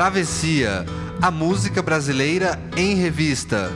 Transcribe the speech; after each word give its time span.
Travessia, 0.00 0.84
a 1.22 1.30
música 1.30 1.80
brasileira 1.80 2.60
em 2.76 2.96
revista. 2.96 3.72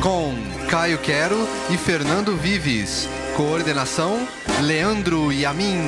Com 0.00 0.32
Caio 0.68 0.96
Quero 0.98 1.36
e 1.70 1.76
Fernando 1.76 2.36
Vives. 2.36 3.08
Coordenação: 3.36 4.16
Leandro 4.62 5.32
Yamin. 5.32 5.80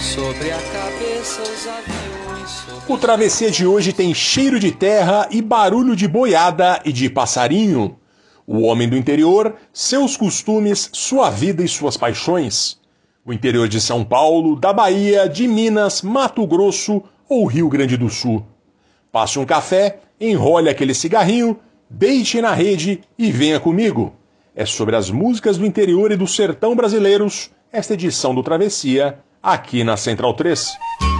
Sobre 0.00 0.52
a 0.52 0.56
cabeça 0.56 1.42
os 1.42 1.66
aviões. 1.66 2.48
sobre- 2.48 2.92
O 2.92 2.96
Travessia 2.96 3.50
de 3.50 3.66
hoje 3.66 3.92
tem 3.92 4.14
cheiro 4.14 4.60
de 4.60 4.70
terra 4.70 5.26
e 5.32 5.42
barulho 5.42 5.96
de 5.96 6.06
boiada 6.06 6.80
e 6.84 6.92
de 6.92 7.10
passarinho. 7.10 7.96
O 8.46 8.60
homem 8.60 8.88
do 8.88 8.96
interior, 8.96 9.56
seus 9.72 10.16
costumes, 10.16 10.88
sua 10.92 11.28
vida 11.28 11.64
e 11.64 11.66
suas 11.66 11.96
paixões. 11.96 12.78
O 13.26 13.32
interior 13.32 13.66
de 13.66 13.80
São 13.80 14.04
Paulo, 14.04 14.54
da 14.54 14.72
Bahia, 14.72 15.28
de 15.28 15.48
Minas, 15.48 16.00
Mato 16.00 16.46
Grosso 16.46 17.02
ou 17.28 17.44
Rio 17.44 17.68
Grande 17.68 17.96
do 17.96 18.08
Sul. 18.08 18.46
Passe 19.10 19.36
um 19.36 19.44
café, 19.44 19.98
enrole 20.20 20.70
aquele 20.70 20.94
cigarrinho, 20.94 21.58
deite 21.90 22.40
na 22.40 22.52
rede 22.52 23.00
e 23.18 23.32
venha 23.32 23.58
comigo. 23.58 24.14
É 24.54 24.64
sobre 24.64 24.94
as 24.94 25.10
músicas 25.10 25.58
do 25.58 25.66
interior 25.66 26.12
e 26.12 26.16
do 26.16 26.28
sertão 26.28 26.76
brasileiros, 26.76 27.50
esta 27.72 27.94
edição 27.94 28.32
do 28.32 28.44
Travessia, 28.44 29.18
aqui 29.42 29.82
na 29.82 29.96
Central 29.96 30.32
3. 30.34 31.15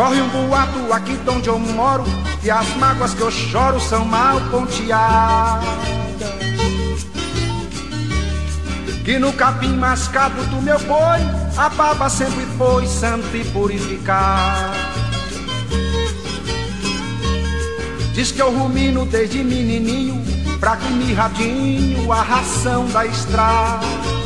Corre 0.00 0.22
um 0.22 0.28
boato 0.30 0.90
aqui 0.94 1.14
de 1.14 1.28
onde 1.28 1.48
eu 1.50 1.58
moro 1.58 2.04
E 2.42 2.50
as 2.50 2.66
mágoas 2.76 3.12
que 3.12 3.20
eu 3.20 3.30
choro 3.30 3.78
são 3.78 4.02
mal 4.02 4.40
ponteadas. 4.50 5.68
Que 9.04 9.18
no 9.18 9.30
capim 9.34 9.76
mascado 9.76 10.42
do 10.46 10.62
meu 10.62 10.78
boi 10.78 11.20
A 11.54 11.68
baba 11.68 12.08
sempre 12.08 12.46
foi 12.56 12.86
santa 12.86 13.36
e 13.36 13.44
purificada. 13.50 14.72
Diz 18.14 18.32
que 18.32 18.40
eu 18.40 18.50
rumino 18.50 19.04
desde 19.04 19.44
menininho 19.44 20.18
Pra 20.58 20.78
que 20.78 20.90
mirradinho 20.90 22.10
a 22.10 22.22
ração 22.22 22.86
da 22.86 23.04
estrada 23.04 24.19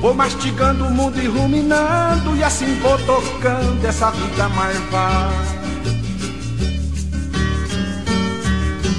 Vou 0.00 0.14
mastigando 0.14 0.86
o 0.86 0.90
mundo 0.90 1.20
e 1.20 1.26
ruminando 1.26 2.36
E 2.36 2.44
assim 2.44 2.78
vou 2.80 2.98
tocando 2.98 3.84
essa 3.84 4.10
vida 4.10 4.48
marvada 4.48 5.58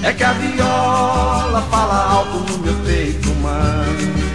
É 0.03 0.13
que 0.13 0.23
a 0.23 0.33
viola 0.33 1.61
fala 1.69 2.11
alto 2.11 2.51
no 2.51 2.57
meu 2.59 2.75
peito 2.85 3.31
humano 3.31 4.29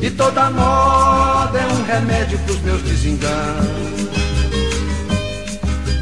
E 0.00 0.10
toda 0.10 0.50
moda 0.50 1.58
é 1.58 1.66
um 1.66 1.82
remédio 1.84 2.38
pros 2.40 2.60
meus 2.60 2.82
desenganos. 2.82 3.74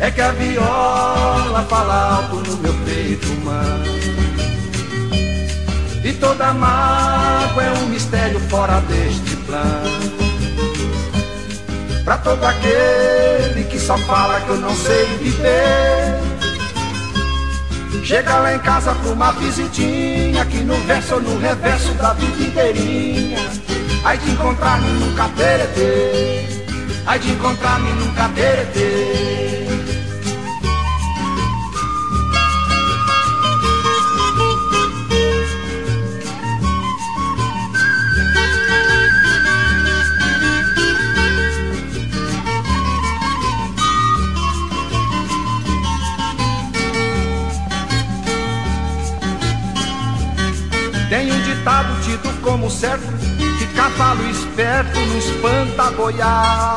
É 0.00 0.10
que 0.10 0.20
a 0.20 0.32
viola 0.32 1.64
fala 1.70 2.16
alto 2.16 2.50
no 2.50 2.56
meu 2.56 2.74
peito 2.84 3.28
humano 3.28 4.01
toda 6.22 6.54
mágoa 6.54 7.64
é 7.64 7.72
um 7.80 7.86
mistério 7.86 8.38
fora 8.48 8.80
deste 8.82 9.34
plano. 9.38 10.12
Pra 12.04 12.16
todo 12.18 12.44
aquele 12.44 13.64
que 13.64 13.78
só 13.78 13.98
fala 13.98 14.40
que 14.40 14.48
eu 14.50 14.56
não 14.58 14.74
sei 14.74 15.04
viver. 15.18 16.20
Chega 18.04 18.38
lá 18.38 18.54
em 18.54 18.58
casa 18.60 18.94
pra 18.94 19.10
uma 19.10 19.32
visitinha, 19.32 20.42
aqui 20.42 20.58
no 20.58 20.76
verso 20.86 21.14
ou 21.14 21.22
no 21.22 21.38
reverso 21.40 21.92
da 21.94 22.12
vida 22.12 22.42
inteirinha. 22.44 23.40
Aí 24.04 24.18
de 24.18 24.30
encontrar-me 24.30 24.88
num 24.92 25.14
cateretê, 25.14 26.46
aí 27.04 27.18
de 27.18 27.32
encontrar-me 27.32 27.90
num 27.92 28.12
cateretê. 28.14 29.61
Tido 52.04 52.42
como 52.42 52.68
certo 52.68 53.06
Que 53.58 53.66
cavalo 53.68 54.28
esperto 54.28 54.98
não 54.98 55.18
espanta 55.18 55.90
boiar. 55.92 56.76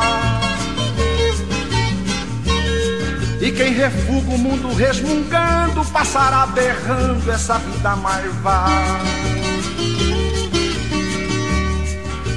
E 3.41 3.51
quem 3.51 3.73
refuga 3.73 4.31
o 4.31 4.37
mundo 4.37 4.73
resmungando 4.73 5.83
Passará 5.85 6.45
berrando 6.47 7.31
essa 7.31 7.57
vida 7.57 7.95
marvada 7.95 8.73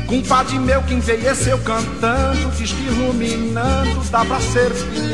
Compadre 0.07 0.59
meu 0.59 0.83
que 0.83 0.95
envelheceu 0.95 1.59
cantando 1.59 2.51
Diz 2.57 2.73
que 2.73 2.89
ruminando 2.89 4.03
dá 4.11 4.25
pra 4.25 4.41
ser 4.41 4.71
feliz 4.71 5.08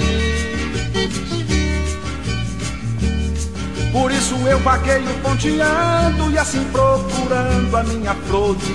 Por 3.95 4.11
isso 4.11 4.35
eu 4.49 4.59
vagueio 4.59 5.09
ponteando 5.23 6.29
e 6.33 6.37
assim 6.37 6.65
procurando 6.73 7.77
a 7.77 7.85
minha 7.85 8.13
flor 8.27 8.57
de. 8.57 8.75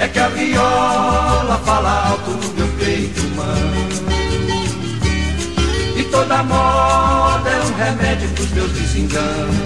É 0.00 0.06
que 0.06 0.18
a 0.20 0.28
viola 0.28 1.60
fala 1.64 2.08
alto 2.08 2.30
no 2.30 2.54
meu 2.54 2.68
peito 2.78 3.20
humano 3.20 3.88
E 5.96 6.04
toda 6.04 6.42
moda 6.44 7.50
é 7.50 7.60
um 7.64 7.74
remédio 7.74 8.28
pros 8.30 8.50
meus 8.50 8.70
desenganos. 8.70 9.56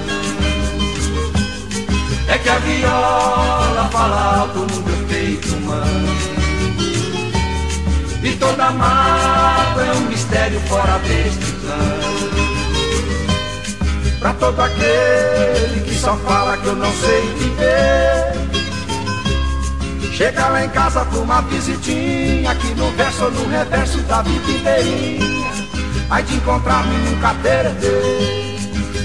É 2.28 2.38
que 2.38 2.48
a 2.48 2.58
viola 2.60 3.90
fala 3.92 4.40
alto 4.40 4.60
no 4.60 4.82
meu 4.82 5.06
peito 5.06 5.54
humano 5.54 6.36
e 8.26 8.32
toda 8.38 8.72
mágoa 8.72 9.84
é 9.84 9.92
um 9.92 10.00
mistério 10.08 10.58
fora 10.62 10.98
todo 14.38 14.60
aquele 14.60 15.80
que 15.84 15.94
só 15.94 16.16
fala 16.16 16.56
que 16.56 16.66
eu 16.66 16.76
não 16.76 16.92
sei 16.92 17.22
viver. 17.34 18.36
Chega 20.12 20.48
lá 20.48 20.64
em 20.64 20.68
casa 20.70 21.04
pra 21.04 21.18
uma 21.18 21.42
visitinha, 21.42 22.50
aqui 22.50 22.68
no 22.74 22.90
verso 22.92 23.24
ou 23.24 23.30
no 23.30 23.48
reverso 23.48 23.98
da 24.02 24.22
vida 24.22 24.50
inteirinha. 24.50 25.50
Aí 26.08 26.22
de 26.22 26.36
encontrar-me 26.36 26.96
num 26.96 27.20
cateretê, 27.20 28.56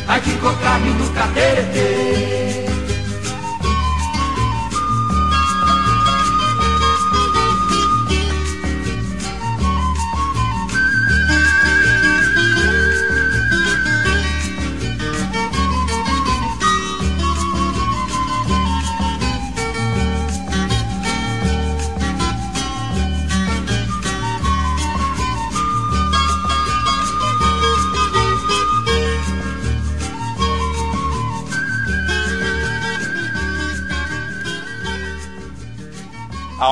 aí 0.07 0.21
de 0.21 0.31
encontrar-me 0.31 0.89
num 0.91 1.13
cateretê. 1.13 2.70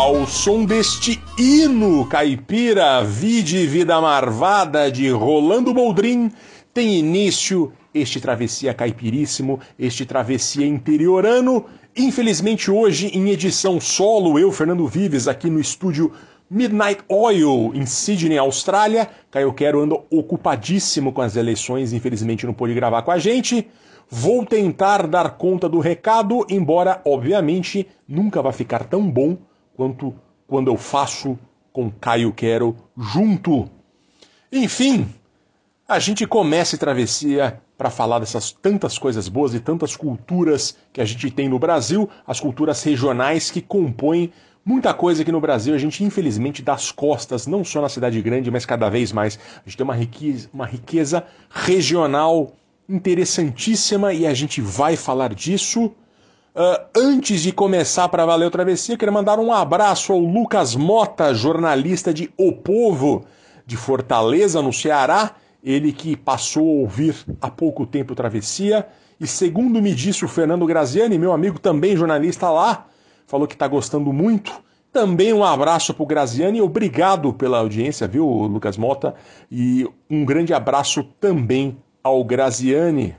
Ao 0.10 0.26
som 0.26 0.66
deste 0.66 1.22
hino 1.38 2.04
caipira, 2.08 3.04
vide 3.04 3.68
vida 3.68 4.02
marvada 4.02 4.92
de 4.92 5.08
Rolando 5.12 5.72
Boldrin, 5.72 6.32
tem 6.74 6.98
início 6.98 7.72
este 7.94 8.20
travessia 8.20 8.74
caipiríssimo, 8.74 9.60
este 9.78 10.08
travessia 10.08 10.66
interiorano. 10.66 11.64
Infelizmente 11.96 12.72
hoje 12.72 13.16
em 13.16 13.30
edição 13.30 13.80
solo, 13.80 14.40
eu, 14.40 14.52
Fernando 14.52 14.88
Vives, 14.88 15.28
aqui 15.28 15.48
no 15.48 15.60
estúdio 15.60 16.12
Midnight 16.50 17.04
Oil, 17.08 17.72
em 17.76 17.86
Sydney, 17.86 18.40
Austrália. 18.40 19.08
Caio 19.30 19.54
Quero 19.54 19.80
anda 19.80 19.96
ocupadíssimo 20.10 21.14
com 21.14 21.22
as 21.22 21.36
eleições, 21.36 21.94
infelizmente 21.94 22.48
não 22.48 22.54
pôde 22.56 22.74
gravar 22.74 23.04
com 23.04 23.12
a 23.12 23.20
gente. 23.20 23.68
Vou 24.10 24.44
tentar 24.44 25.06
dar 25.06 25.38
conta 25.38 25.70
do 25.70 25.78
recado, 25.78 26.48
embora, 26.50 27.00
obviamente, 27.06 27.88
nunca 28.08 28.42
vai 28.42 28.54
ficar 28.54 28.86
tão 28.86 29.08
bom 29.08 29.38
quanto 29.80 30.14
quando 30.46 30.68
eu 30.68 30.76
faço 30.76 31.40
com 31.72 31.90
Caio 31.90 32.34
Quero 32.34 32.76
junto. 32.98 33.70
Enfim, 34.52 35.08
a 35.88 36.00
gente 36.00 36.28
começa 36.28 36.76
a 36.76 36.80
travessia 36.80 37.62
para 37.78 37.90
falar 37.90 38.20
dessas 38.20 38.52
tantas 38.52 38.98
coisas 38.98 39.30
boas 39.30 39.54
e 39.54 39.60
tantas 39.62 39.96
culturas 39.96 40.76
que 40.92 41.00
a 41.00 41.06
gente 41.06 41.32
tem 41.32 41.48
no 41.48 41.58
Brasil, 41.58 42.10
as 42.28 42.42
culturas 42.42 42.84
regionais 42.84 43.50
que 43.50 43.62
compõem 43.62 44.34
muita 44.66 44.94
coisa 44.94 45.22
aqui 45.22 45.32
no 45.32 45.40
Brasil. 45.40 45.74
A 45.74 45.78
gente, 45.78 46.04
infelizmente, 46.04 46.62
dá 46.62 46.74
as 46.74 46.92
costas, 46.92 47.48
não 47.48 47.64
só 47.64 47.82
na 47.82 47.88
cidade 47.88 48.22
grande, 48.22 48.52
mas 48.52 48.66
cada 48.66 48.90
vez 48.90 49.14
mais. 49.14 49.40
A 49.66 49.70
gente 49.70 49.78
tem 49.78 49.86
uma 49.86 49.96
riqueza, 49.96 50.50
uma 50.54 50.66
riqueza 50.66 51.24
regional 51.50 52.52
interessantíssima 52.90 54.12
e 54.12 54.28
a 54.28 54.34
gente 54.34 54.60
vai 54.60 54.98
falar 54.98 55.34
disso. 55.34 55.96
Uh, 56.60 56.76
antes 56.94 57.42
de 57.42 57.54
começar 57.54 58.10
para 58.10 58.26
valer 58.26 58.46
o 58.46 58.52
travessia, 58.52 58.98
queria 58.98 59.14
mandar 59.14 59.40
um 59.40 59.54
abraço 59.54 60.12
ao 60.12 60.20
Lucas 60.20 60.76
Mota, 60.76 61.34
jornalista 61.34 62.14
de 62.14 62.30
O 62.38 62.52
Povo 62.52 63.24
de 63.66 63.78
Fortaleza, 63.78 64.62
no 64.62 64.74
Ceará. 64.74 65.38
Ele 65.64 65.94
que 65.94 66.18
passou 66.18 66.68
a 66.68 66.82
ouvir 66.82 67.16
há 67.40 67.50
pouco 67.50 67.86
tempo 67.86 68.14
Travessia. 68.14 68.86
E 69.18 69.26
segundo 69.26 69.82
me 69.82 69.96
disse 69.96 70.26
o 70.26 70.28
Fernando 70.28 70.66
Graziani, 70.66 71.18
meu 71.18 71.32
amigo 71.32 71.58
também 71.58 71.96
jornalista 71.96 72.50
lá, 72.50 72.88
falou 73.26 73.48
que 73.48 73.56
está 73.56 73.66
gostando 73.66 74.12
muito. 74.12 74.52
Também 74.92 75.32
um 75.32 75.46
abraço 75.46 75.94
para 75.94 76.04
o 76.04 76.06
Graziani, 76.06 76.62
obrigado 76.62 77.32
pela 77.32 77.60
audiência, 77.60 78.06
viu, 78.06 78.26
Lucas 78.26 78.76
Mota? 78.76 79.16
E 79.50 79.88
um 80.10 80.26
grande 80.26 80.54
abraço 80.54 81.06
também 81.22 81.78
ao 82.04 82.22
Graziani. 82.22 83.16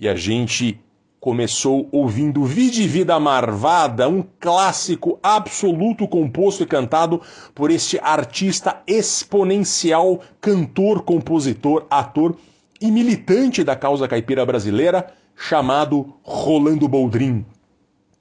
E 0.00 0.08
a 0.08 0.16
gente 0.16 0.80
começou 1.20 1.86
ouvindo 1.92 2.44
Vide 2.44 2.88
Vida 2.88 3.20
Marvada, 3.20 4.08
um 4.08 4.24
clássico 4.40 5.18
absoluto 5.22 6.08
composto 6.08 6.62
e 6.62 6.66
cantado 6.66 7.20
por 7.54 7.70
este 7.70 8.00
artista 8.02 8.82
exponencial, 8.86 10.20
cantor, 10.40 11.02
compositor, 11.02 11.86
ator 11.90 12.34
e 12.80 12.90
militante 12.90 13.62
da 13.62 13.76
causa 13.76 14.08
caipira 14.08 14.46
brasileira, 14.46 15.12
chamado 15.36 16.14
Rolando 16.22 16.88
Boldrin. 16.88 17.44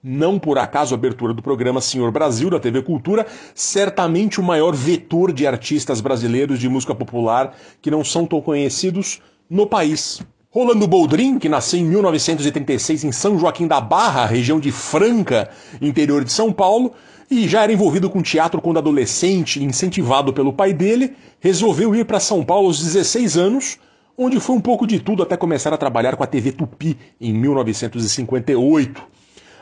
Não 0.03 0.37
por 0.37 0.57
acaso 0.57 0.93
a 0.93 0.97
abertura 0.97 1.33
do 1.33 1.41
programa 1.41 1.81
Senhor 1.81 2.11
Brasil 2.11 2.49
da 2.49 2.59
TV 2.59 2.81
Cultura, 2.81 3.25
certamente 3.55 4.39
o 4.39 4.43
maior 4.43 4.75
vetor 4.75 5.31
de 5.31 5.47
artistas 5.47 6.01
brasileiros 6.01 6.59
de 6.59 6.67
música 6.67 6.93
popular 6.93 7.55
que 7.81 7.91
não 7.91 8.03
são 8.03 8.25
tão 8.25 8.41
conhecidos 8.41 9.21
no 9.49 9.67
país. 9.67 10.21
Rolando 10.51 10.87
Boldrin, 10.87 11.37
que 11.37 11.47
nasceu 11.47 11.79
em 11.79 11.85
1936 11.85 13.03
em 13.03 13.11
São 13.11 13.37
Joaquim 13.37 13.67
da 13.67 13.79
Barra, 13.79 14.25
região 14.25 14.59
de 14.59 14.71
Franca, 14.71 15.47
interior 15.79 16.23
de 16.23 16.33
São 16.33 16.51
Paulo, 16.51 16.93
e 17.29 17.47
já 17.47 17.61
era 17.61 17.71
envolvido 17.71 18.09
com 18.09 18.19
teatro 18.19 18.59
quando 18.59 18.79
adolescente, 18.79 19.63
incentivado 19.63 20.33
pelo 20.33 20.51
pai 20.51 20.73
dele, 20.73 21.13
resolveu 21.39 21.95
ir 21.95 22.03
para 22.03 22.19
São 22.19 22.43
Paulo 22.43 22.65
aos 22.65 22.81
16 22.81 23.37
anos, 23.37 23.77
onde 24.17 24.39
foi 24.39 24.55
um 24.55 24.59
pouco 24.59 24.87
de 24.87 24.99
tudo 24.99 25.21
até 25.21 25.37
começar 25.37 25.71
a 25.71 25.77
trabalhar 25.77 26.15
com 26.15 26.23
a 26.23 26.27
TV 26.27 26.51
Tupi 26.51 26.97
em 27.21 27.31
1958. 27.31 29.03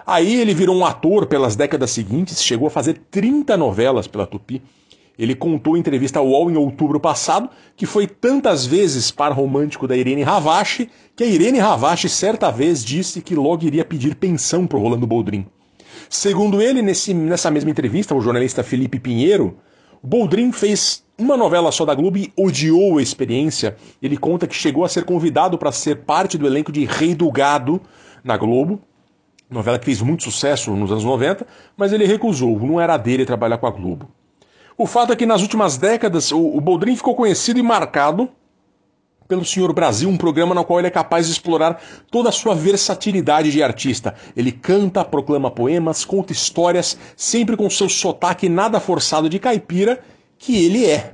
Aí 0.05 0.39
ele 0.39 0.53
virou 0.53 0.73
um 0.73 0.85
ator 0.85 1.25
pelas 1.25 1.57
décadas 1.57 1.91
seguintes, 1.91 2.41
chegou 2.41 2.69
a 2.69 2.71
fazer 2.71 2.93
30 3.11 3.57
novelas 3.57 4.07
pela 4.07 4.25
Tupi 4.25 4.61
ele 5.17 5.33
contou 5.33 5.75
em 5.75 5.79
entrevista 5.79 6.19
ao 6.19 6.27
UOL 6.27 6.51
em 6.51 6.57
outubro 6.57 6.99
passado 6.99 7.49
que 7.75 7.85
foi 7.85 8.05
tantas 8.05 8.65
vezes 8.65 9.09
par 9.09 9.31
romântico 9.31 9.87
da 9.87 9.97
Irene 9.97 10.23
Ravache 10.23 10.89
que 11.15 11.23
a 11.23 11.27
Irene 11.27 11.59
Ravache 11.59 12.07
certa 12.07 12.51
vez 12.51 12.85
disse 12.85 13.21
que 13.21 13.35
logo 13.35 13.65
iria 13.65 13.83
pedir 13.83 14.15
pensão 14.15 14.67
para 14.67 14.77
Rolando 14.77 15.07
Boldrin. 15.07 15.45
Segundo 16.09 16.61
ele, 16.61 16.81
nesse, 16.81 17.13
nessa 17.13 17.51
mesma 17.51 17.71
entrevista, 17.71 18.15
o 18.15 18.21
jornalista 18.21 18.63
Felipe 18.63 18.99
Pinheiro, 18.99 19.57
Boldrin 20.01 20.51
fez 20.51 21.03
uma 21.17 21.35
novela 21.35 21.71
só 21.71 21.83
da 21.83 21.95
Globo 21.95 22.17
e 22.17 22.31
odiou 22.37 22.97
a 22.97 23.01
experiência. 23.01 23.75
Ele 24.01 24.15
conta 24.15 24.47
que 24.47 24.55
chegou 24.55 24.85
a 24.85 24.89
ser 24.89 25.03
convidado 25.03 25.57
para 25.57 25.71
ser 25.71 26.03
parte 26.03 26.37
do 26.37 26.45
elenco 26.45 26.71
de 26.71 26.85
Rei 26.85 27.15
do 27.15 27.29
Gado 27.31 27.81
na 28.23 28.37
Globo, 28.37 28.79
novela 29.49 29.79
que 29.79 29.85
fez 29.85 30.01
muito 30.01 30.23
sucesso 30.23 30.71
nos 30.75 30.91
anos 30.91 31.03
90, 31.03 31.45
mas 31.75 31.91
ele 31.91 32.05
recusou, 32.05 32.59
não 32.59 32.79
era 32.79 32.95
dele 32.97 33.25
trabalhar 33.25 33.57
com 33.57 33.67
a 33.67 33.71
Globo. 33.71 34.09
O 34.77 34.85
fato 34.85 35.12
é 35.12 35.15
que 35.15 35.25
nas 35.25 35.41
últimas 35.41 35.75
décadas 35.75 36.31
o, 36.31 36.39
o 36.39 36.62
Boldrin 36.62 36.95
ficou 36.95 37.15
conhecido 37.15 37.59
e 37.59 37.63
marcado 37.63 38.29
pelo 39.27 39.44
Senhor 39.44 39.74
Brasil, 39.74 40.07
um 40.07 40.15
programa 40.15 40.53
no 40.53 40.63
qual 40.63 40.79
ele 40.79 40.88
é 40.88 40.91
capaz 40.91 41.25
de 41.25 41.31
explorar 41.31 41.81
toda 42.12 42.29
a 42.29 42.31
sua 42.31 42.53
versatilidade 42.53 43.51
de 43.51 43.62
artista. 43.63 44.13
Ele 44.35 44.51
canta, 44.51 45.03
proclama 45.03 45.50
poemas, 45.50 46.06
conta 46.06 46.31
histórias, 46.31 46.95
sempre 47.15 47.57
com 47.57 47.69
seu 47.69 47.89
sotaque 47.89 48.47
nada 48.47 48.79
forçado 48.79 49.27
de 49.27 49.39
caipira, 49.39 50.00
que 50.38 50.63
ele 50.63 50.85
é. 50.85 51.12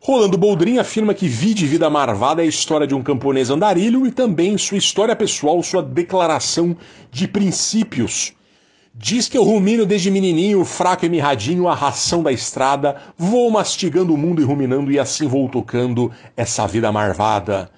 Rolando 0.00 0.38
Boldrin 0.38 0.78
afirma 0.78 1.14
que 1.14 1.26
Vide 1.26 1.66
Vida 1.66 1.90
Marvada 1.90 2.42
é 2.42 2.44
a 2.44 2.48
história 2.48 2.86
de 2.86 2.94
um 2.94 3.02
camponês 3.02 3.50
andarilho 3.50 4.06
e 4.06 4.12
também 4.12 4.56
sua 4.56 4.78
história 4.78 5.16
pessoal, 5.16 5.60
sua 5.62 5.82
declaração 5.82 6.76
de 7.10 7.26
princípios. 7.26 8.34
Diz 8.96 9.28
que 9.28 9.36
eu 9.36 9.42
rumino 9.42 9.84
desde 9.84 10.08
menininho, 10.08 10.64
fraco 10.64 11.04
e 11.04 11.08
mirradinho, 11.08 11.66
a 11.66 11.74
ração 11.74 12.22
da 12.22 12.30
estrada, 12.30 12.94
vou 13.18 13.50
mastigando 13.50 14.14
o 14.14 14.16
mundo 14.16 14.40
e 14.40 14.44
ruminando 14.44 14.92
e 14.92 15.00
assim 15.00 15.26
vou 15.26 15.48
tocando 15.48 16.12
essa 16.36 16.64
vida 16.64 16.92
marvada. 16.92 17.68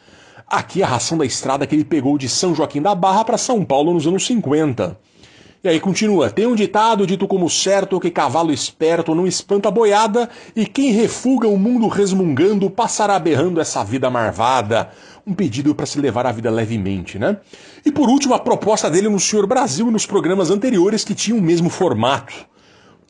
Aqui 0.47 0.83
a 0.83 0.87
ração 0.87 1.17
da 1.17 1.25
estrada 1.25 1.67
que 1.67 1.75
ele 1.75 1.87
pegou 1.87 2.19
de 2.19 2.29
São 2.29 2.55
Joaquim 2.55 2.83
da 2.83 2.95
Barra 2.95 3.25
para 3.25 3.39
São 3.39 3.65
Paulo 3.65 3.95
nos 3.95 4.07
anos 4.07 4.27
50. 4.27 4.95
E 5.62 5.69
aí 5.69 5.81
continua: 5.81 6.31
tem 6.31 6.47
um 6.47 6.55
ditado 6.55 7.06
dito 7.06 7.26
como 7.26 7.49
certo 7.49 8.00
que 8.00 8.11
cavalo 8.11 8.53
esperto 8.53 9.14
não 9.14 9.26
espanta 9.26 9.70
boiada, 9.70 10.29
e 10.55 10.67
quem 10.67 10.93
refuga 10.93 11.49
o 11.49 11.58
mundo 11.58 11.88
resmungando 11.88 12.70
passará 12.70 13.19
berrando 13.19 13.61
essa 13.61 13.85
vida 13.85 14.11
marvada 14.11 14.91
um 15.26 15.35
pedido 15.35 15.75
para 15.75 15.87
se 15.87 16.00
levar 16.00 16.25
a 16.25 16.32
vida 16.32 16.50
levemente, 16.50 17.19
né? 17.19 17.38
E 17.85 17.91
por 17.91 18.08
último, 18.08 18.35
a 18.35 18.38
proposta 18.38 18.88
dele 18.88 19.08
no 19.08 19.19
Senhor 19.19 19.47
Brasil 19.47 19.88
e 19.88 19.91
nos 19.91 20.06
programas 20.06 20.50
anteriores 20.50 21.05
que 21.05 21.14
tinham 21.14 21.38
o 21.38 21.43
mesmo 21.43 21.69
formato. 21.69 22.32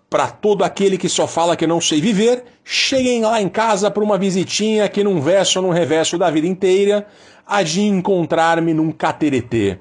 Para 0.09 0.29
todo 0.29 0.63
aquele 0.63 0.97
que 0.97 1.09
só 1.09 1.27
fala 1.27 1.57
que 1.57 1.67
não 1.67 1.81
sei 1.81 2.01
viver, 2.01 2.45
cheguem 2.65 3.23
lá 3.23 3.43
em 3.43 3.49
casa 3.49 3.91
para 3.91 4.03
uma 4.03 4.17
visitinha 4.17 4.89
que 4.89 5.05
num 5.05 5.21
verso 5.21 5.59
ou 5.59 5.67
num 5.67 5.73
reverso 5.73 6.17
da 6.17 6.31
vida 6.31 6.47
inteira, 6.47 7.07
há 7.47 7.63
de 7.63 7.83
encontrar-me 7.83 8.73
num 8.73 8.93
cateretê. 8.93 9.79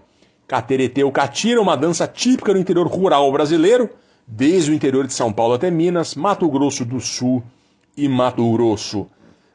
Cateretê 0.47 1.03
ou 1.03 1.11
catira, 1.11 1.61
uma 1.61 1.75
dança 1.75 2.07
típica 2.07 2.53
do 2.53 2.59
interior 2.59 2.87
rural 2.87 3.29
brasileiro, 3.31 3.89
desde 4.27 4.71
o 4.71 4.73
interior 4.73 5.05
de 5.07 5.13
São 5.13 5.31
Paulo 5.33 5.53
até 5.53 5.71
Minas, 5.71 6.15
Mato 6.15 6.49
Grosso 6.49 6.83
do 6.85 6.99
Sul 6.99 7.43
e 7.97 8.07
Mato 8.07 8.49
Grosso. 8.51 9.07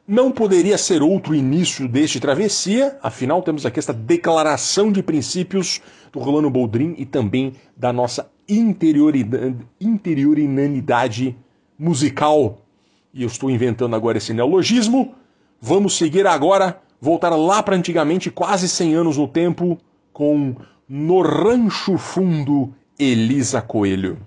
Não 0.07 0.31
poderia 0.31 0.77
ser 0.77 1.01
outro 1.01 1.33
início 1.33 1.87
deste 1.87 2.19
travessia, 2.19 2.99
afinal 3.01 3.41
temos 3.41 3.65
aqui 3.65 3.79
esta 3.79 3.93
declaração 3.93 4.91
de 4.91 5.01
princípios 5.01 5.81
do 6.11 6.19
Rolando 6.19 6.49
Boldrin 6.49 6.93
e 6.97 7.05
também 7.05 7.53
da 7.77 7.93
nossa 7.93 8.29
interiorinanidade 8.49 11.37
musical. 11.79 12.57
E 13.13 13.23
eu 13.23 13.27
estou 13.27 13.49
inventando 13.49 13.95
agora 13.95 14.17
esse 14.17 14.33
neologismo. 14.33 15.15
Vamos 15.61 15.97
seguir 15.97 16.27
agora, 16.27 16.81
voltar 16.99 17.29
lá 17.29 17.63
para 17.63 17.77
antigamente, 17.77 18.29
quase 18.29 18.67
100 18.67 18.95
anos 18.95 19.17
no 19.17 19.27
tempo, 19.27 19.77
com 20.11 20.55
No 20.93 21.23
Rancho 21.23 21.97
Fundo 21.97 22.73
Elisa 22.99 23.61
Coelho. 23.61 24.17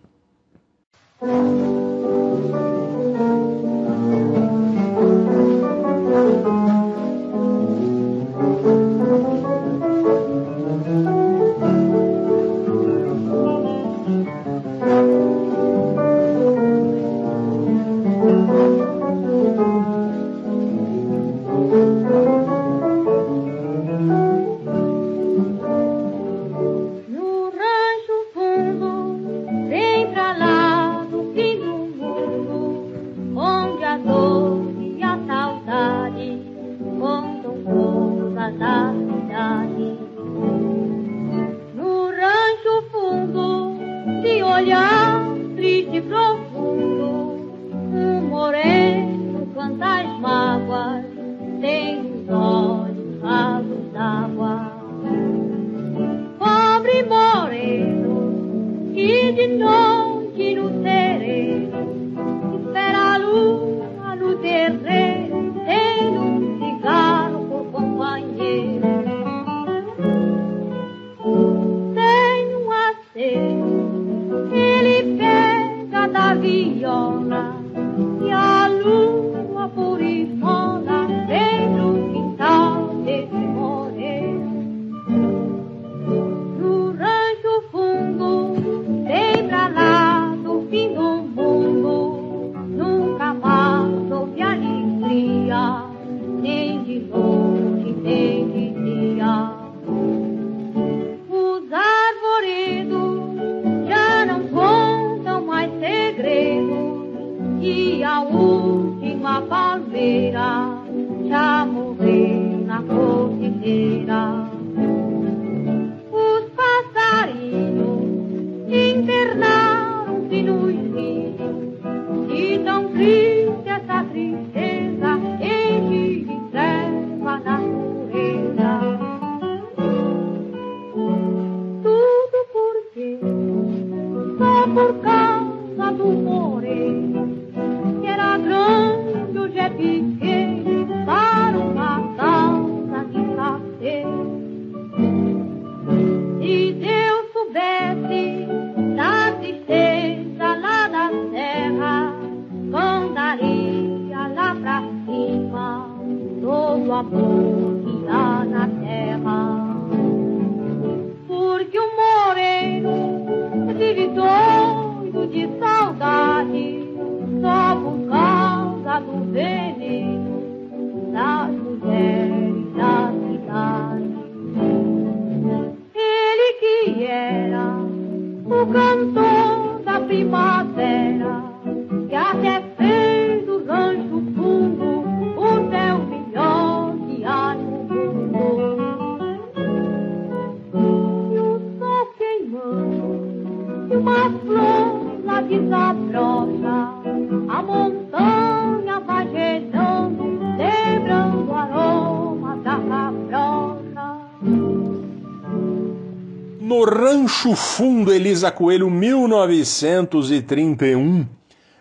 Rancho 207.55 207.57
Fundo 207.57 208.13
Elisa 208.13 208.51
Coelho, 208.51 208.91
1931. 208.91 211.25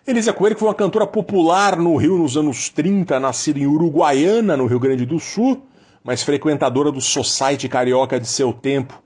Elisa 0.06 0.32
Coelho 0.32 0.56
foi 0.56 0.68
uma 0.68 0.74
cantora 0.74 1.04
popular 1.04 1.76
no 1.76 1.96
Rio 1.96 2.16
nos 2.16 2.36
anos 2.36 2.68
30, 2.68 3.18
nascida 3.18 3.58
em 3.58 3.66
Uruguaiana, 3.66 4.56
no 4.56 4.66
Rio 4.66 4.78
Grande 4.78 5.04
do 5.04 5.18
Sul, 5.18 5.64
mas 6.04 6.22
frequentadora 6.22 6.92
do 6.92 7.00
society 7.00 7.68
carioca 7.68 8.20
de 8.20 8.28
seu 8.28 8.52
tempo. 8.52 9.02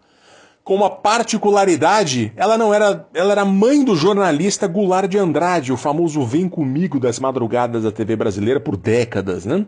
Com 0.63 0.75
uma 0.75 0.91
particularidade, 0.91 2.35
ela 2.37 2.59
não 2.59 2.75
era, 2.75 3.09
ela 3.15 3.33
era 3.33 3.47
mãe 3.47 3.83
do 3.83 3.97
jornalista 3.97 4.67
Goulart 4.67 5.09
de 5.09 5.17
Andrade, 5.17 5.73
o 5.73 5.77
famoso 5.77 6.23
Vem 6.27 6.51
Comigo 6.51 7.01
das 7.01 7.19
madrugadas 7.19 7.85
da 7.85 7.91
TV 7.91 8.15
brasileira 8.15 8.61
por 8.61 8.77
décadas, 8.77 9.47
né? 9.47 9.65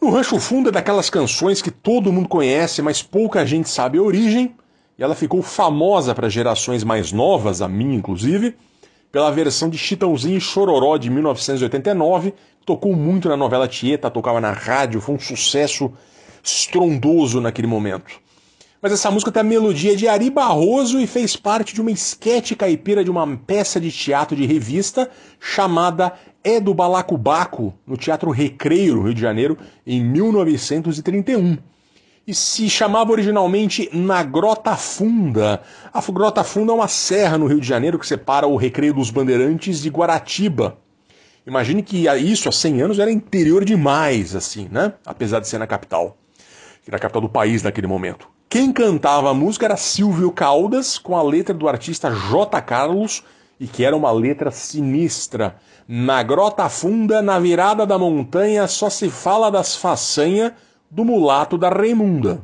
No 0.00 0.10
Rancho 0.10 0.40
Fundo 0.40 0.70
é 0.70 0.72
daquelas 0.72 1.08
canções 1.08 1.62
que 1.62 1.70
todo 1.70 2.12
mundo 2.12 2.28
conhece, 2.28 2.82
mas 2.82 3.00
pouca 3.00 3.46
gente 3.46 3.68
sabe 3.68 3.98
a 3.98 4.02
origem, 4.02 4.56
e 4.98 5.02
ela 5.02 5.14
ficou 5.14 5.42
famosa 5.42 6.14
para 6.14 6.28
gerações 6.28 6.82
mais 6.82 7.12
novas, 7.12 7.60
a 7.60 7.68
minha 7.68 7.96
inclusive, 7.96 8.56
pela 9.12 9.30
versão 9.30 9.68
de 9.68 9.78
Chitãozinho 9.78 10.38
e 10.38 10.40
Chororó 10.40 10.96
de 10.96 11.10
1989, 11.10 12.34
tocou 12.64 12.94
muito 12.94 13.28
na 13.28 13.36
novela 13.36 13.68
Tieta, 13.68 14.10
tocava 14.10 14.40
na 14.40 14.52
rádio, 14.52 15.00
foi 15.00 15.14
um 15.14 15.18
sucesso 15.18 15.92
estrondoso 16.42 17.40
naquele 17.40 17.66
momento. 17.66 18.26
Mas 18.80 18.92
essa 18.92 19.10
música 19.10 19.32
tem 19.32 19.40
a 19.40 19.44
melodia 19.44 19.96
de 19.96 20.06
Ari 20.06 20.30
Barroso 20.30 21.00
e 21.00 21.06
fez 21.06 21.34
parte 21.34 21.74
de 21.74 21.80
uma 21.80 21.90
esquete 21.90 22.54
caipira 22.54 23.02
de 23.02 23.10
uma 23.10 23.26
peça 23.36 23.80
de 23.80 23.90
teatro 23.90 24.36
de 24.36 24.46
revista 24.46 25.10
chamada 25.40 26.12
É 26.44 26.60
do 26.60 26.74
Balacubaco, 26.74 27.74
no 27.86 27.96
Teatro 27.96 28.30
Recreio, 28.30 29.02
Rio 29.02 29.14
de 29.14 29.20
Janeiro, 29.20 29.58
em 29.86 30.04
1931 30.04 31.56
e 32.26 32.34
se 32.34 32.68
chamava 32.68 33.12
originalmente 33.12 33.88
Na 33.92 34.22
Grota 34.24 34.74
Funda. 34.74 35.62
A 35.92 36.00
Grota 36.10 36.42
Funda 36.42 36.72
é 36.72 36.74
uma 36.74 36.88
serra 36.88 37.38
no 37.38 37.46
Rio 37.46 37.60
de 37.60 37.68
Janeiro 37.68 38.00
que 38.00 38.06
separa 38.06 38.48
o 38.48 38.56
Recreio 38.56 38.92
dos 38.92 39.10
Bandeirantes 39.10 39.80
de 39.80 39.88
Guaratiba. 39.88 40.76
Imagine 41.46 41.84
que 41.84 42.08
isso 42.18 42.48
há 42.48 42.52
100 42.52 42.82
anos 42.82 42.98
era 42.98 43.12
interior 43.12 43.64
demais, 43.64 44.34
assim, 44.34 44.68
né? 44.72 44.94
Apesar 45.06 45.38
de 45.38 45.46
ser 45.46 45.58
na 45.58 45.66
capital, 45.68 46.16
que 46.82 46.90
era 46.90 46.96
a 46.96 47.00
capital 47.00 47.22
do 47.22 47.28
país 47.28 47.62
naquele 47.62 47.86
momento. 47.86 48.28
Quem 48.48 48.72
cantava 48.72 49.30
a 49.30 49.34
música 49.34 49.66
era 49.66 49.76
Silvio 49.76 50.32
Caldas, 50.32 50.98
com 50.98 51.16
a 51.16 51.22
letra 51.22 51.54
do 51.54 51.68
artista 51.68 52.10
J. 52.10 52.60
Carlos, 52.62 53.22
e 53.60 53.68
que 53.68 53.84
era 53.84 53.96
uma 53.96 54.10
letra 54.10 54.50
sinistra. 54.50 55.56
Na 55.86 56.24
grota 56.24 56.68
funda, 56.68 57.22
na 57.22 57.38
virada 57.38 57.86
da 57.86 57.96
montanha, 57.96 58.66
só 58.66 58.90
se 58.90 59.08
fala 59.08 59.48
das 59.48 59.76
façanhas 59.76 60.52
do 60.90 61.04
mulato 61.04 61.58
da 61.58 61.68
Raimunda. 61.68 62.42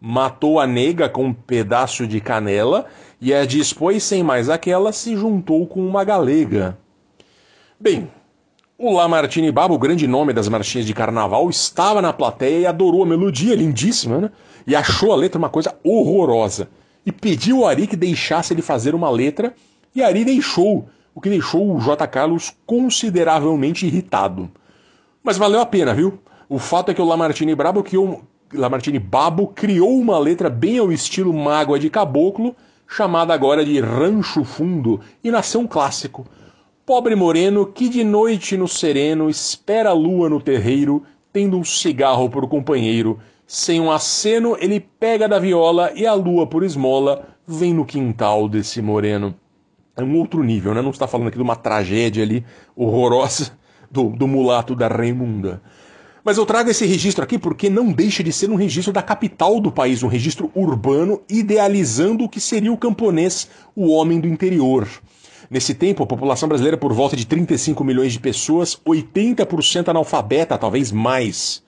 Matou 0.00 0.58
a 0.58 0.66
nega 0.66 1.08
com 1.08 1.26
um 1.26 1.32
pedaço 1.32 2.06
de 2.06 2.20
canela 2.20 2.86
e 3.20 3.32
a 3.32 3.44
depois, 3.44 4.02
sem 4.02 4.22
mais 4.22 4.48
aquela, 4.48 4.92
se 4.92 5.16
juntou 5.16 5.66
com 5.66 5.86
uma 5.86 6.02
galega. 6.02 6.76
Bem, 7.78 8.08
o 8.76 8.92
Lamartine 8.92 9.52
Babo, 9.52 9.74
o 9.74 9.78
grande 9.78 10.08
nome 10.08 10.32
das 10.32 10.48
marchinhas 10.48 10.86
de 10.86 10.92
carnaval, 10.92 11.48
estava 11.48 12.02
na 12.02 12.12
plateia 12.12 12.58
e 12.58 12.66
adorou 12.66 13.04
a 13.04 13.06
melodia, 13.06 13.54
lindíssima, 13.54 14.18
né? 14.18 14.30
E 14.66 14.74
achou 14.74 15.12
a 15.12 15.16
letra 15.16 15.38
uma 15.38 15.48
coisa 15.48 15.72
horrorosa. 15.84 16.68
E 17.06 17.12
pediu 17.12 17.58
ao 17.58 17.68
Ari 17.68 17.86
que 17.86 17.94
deixasse 17.94 18.52
ele 18.52 18.62
fazer 18.62 18.94
uma 18.94 19.08
letra, 19.08 19.54
e 19.94 20.02
Ari 20.02 20.24
deixou, 20.24 20.88
o 21.14 21.20
que 21.20 21.28
deixou 21.28 21.76
o 21.76 21.80
J. 21.80 22.06
Carlos 22.08 22.52
consideravelmente 22.66 23.86
irritado. 23.86 24.50
Mas 25.22 25.38
valeu 25.38 25.60
a 25.60 25.66
pena, 25.66 25.94
viu? 25.94 26.18
O 26.52 26.58
fato 26.58 26.90
é 26.90 26.94
que 26.94 27.00
o 27.00 27.04
Lamartine 27.06 27.54
Brabo 27.54 27.82
criou, 27.82 28.20
Lamartine 28.52 28.98
Babo 28.98 29.46
criou 29.46 29.98
uma 29.98 30.18
letra 30.18 30.50
bem 30.50 30.78
ao 30.78 30.92
estilo 30.92 31.32
Mágoa 31.32 31.78
de 31.78 31.88
Caboclo, 31.88 32.54
chamada 32.86 33.32
agora 33.32 33.64
de 33.64 33.80
Rancho 33.80 34.44
Fundo, 34.44 35.00
e 35.24 35.30
nasceu 35.30 35.62
um 35.62 35.66
clássico. 35.66 36.26
Pobre 36.84 37.14
moreno 37.14 37.64
que 37.64 37.88
de 37.88 38.04
noite 38.04 38.54
no 38.54 38.68
sereno 38.68 39.30
espera 39.30 39.88
a 39.88 39.94
lua 39.94 40.28
no 40.28 40.42
terreiro, 40.42 41.02
tendo 41.32 41.56
um 41.56 41.64
cigarro 41.64 42.28
por 42.28 42.46
companheiro. 42.46 43.18
Sem 43.46 43.80
um 43.80 43.90
aceno, 43.90 44.54
ele 44.60 44.78
pega 44.78 45.26
da 45.26 45.38
viola 45.38 45.90
e 45.94 46.06
a 46.06 46.12
lua 46.12 46.46
por 46.46 46.62
esmola 46.62 47.28
vem 47.46 47.72
no 47.72 47.86
quintal 47.86 48.46
desse 48.46 48.82
moreno. 48.82 49.34
É 49.96 50.02
um 50.02 50.18
outro 50.18 50.42
nível, 50.42 50.74
né? 50.74 50.82
Não 50.82 50.90
está 50.90 51.06
falando 51.06 51.28
aqui 51.28 51.38
de 51.38 51.42
uma 51.42 51.56
tragédia 51.56 52.22
ali 52.22 52.44
horrorosa 52.76 53.58
do, 53.90 54.10
do 54.10 54.28
mulato 54.28 54.74
da 54.74 54.86
Raimunda. 54.86 55.62
Mas 56.24 56.38
eu 56.38 56.46
trago 56.46 56.70
esse 56.70 56.86
registro 56.86 57.24
aqui 57.24 57.36
porque 57.36 57.68
não 57.68 57.90
deixa 57.90 58.22
de 58.22 58.32
ser 58.32 58.48
um 58.48 58.54
registro 58.54 58.92
da 58.92 59.02
capital 59.02 59.60
do 59.60 59.72
país, 59.72 60.04
um 60.04 60.08
registro 60.08 60.52
urbano 60.54 61.20
idealizando 61.28 62.24
o 62.24 62.28
que 62.28 62.40
seria 62.40 62.72
o 62.72 62.76
camponês, 62.76 63.48
o 63.74 63.88
homem 63.88 64.20
do 64.20 64.28
interior. 64.28 64.86
Nesse 65.50 65.74
tempo, 65.74 66.04
a 66.04 66.06
população 66.06 66.48
brasileira, 66.48 66.76
por 66.76 66.92
volta 66.92 67.16
de 67.16 67.26
35 67.26 67.82
milhões 67.82 68.12
de 68.12 68.20
pessoas, 68.20 68.78
80% 68.86 69.88
analfabeta, 69.88 70.56
talvez 70.56 70.92
mais. 70.92 71.62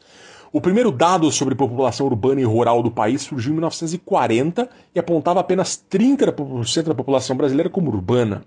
O 0.52 0.60
primeiro 0.60 0.92
dado 0.92 1.32
sobre 1.32 1.56
população 1.56 2.06
urbana 2.06 2.40
e 2.40 2.44
rural 2.44 2.80
do 2.80 2.92
país 2.92 3.22
surgiu 3.22 3.50
em 3.50 3.54
1940 3.54 4.70
e 4.94 5.00
apontava 5.00 5.40
apenas 5.40 5.84
30% 5.90 6.84
da 6.84 6.94
população 6.94 7.36
brasileira 7.36 7.68
como 7.68 7.90
urbana. 7.90 8.44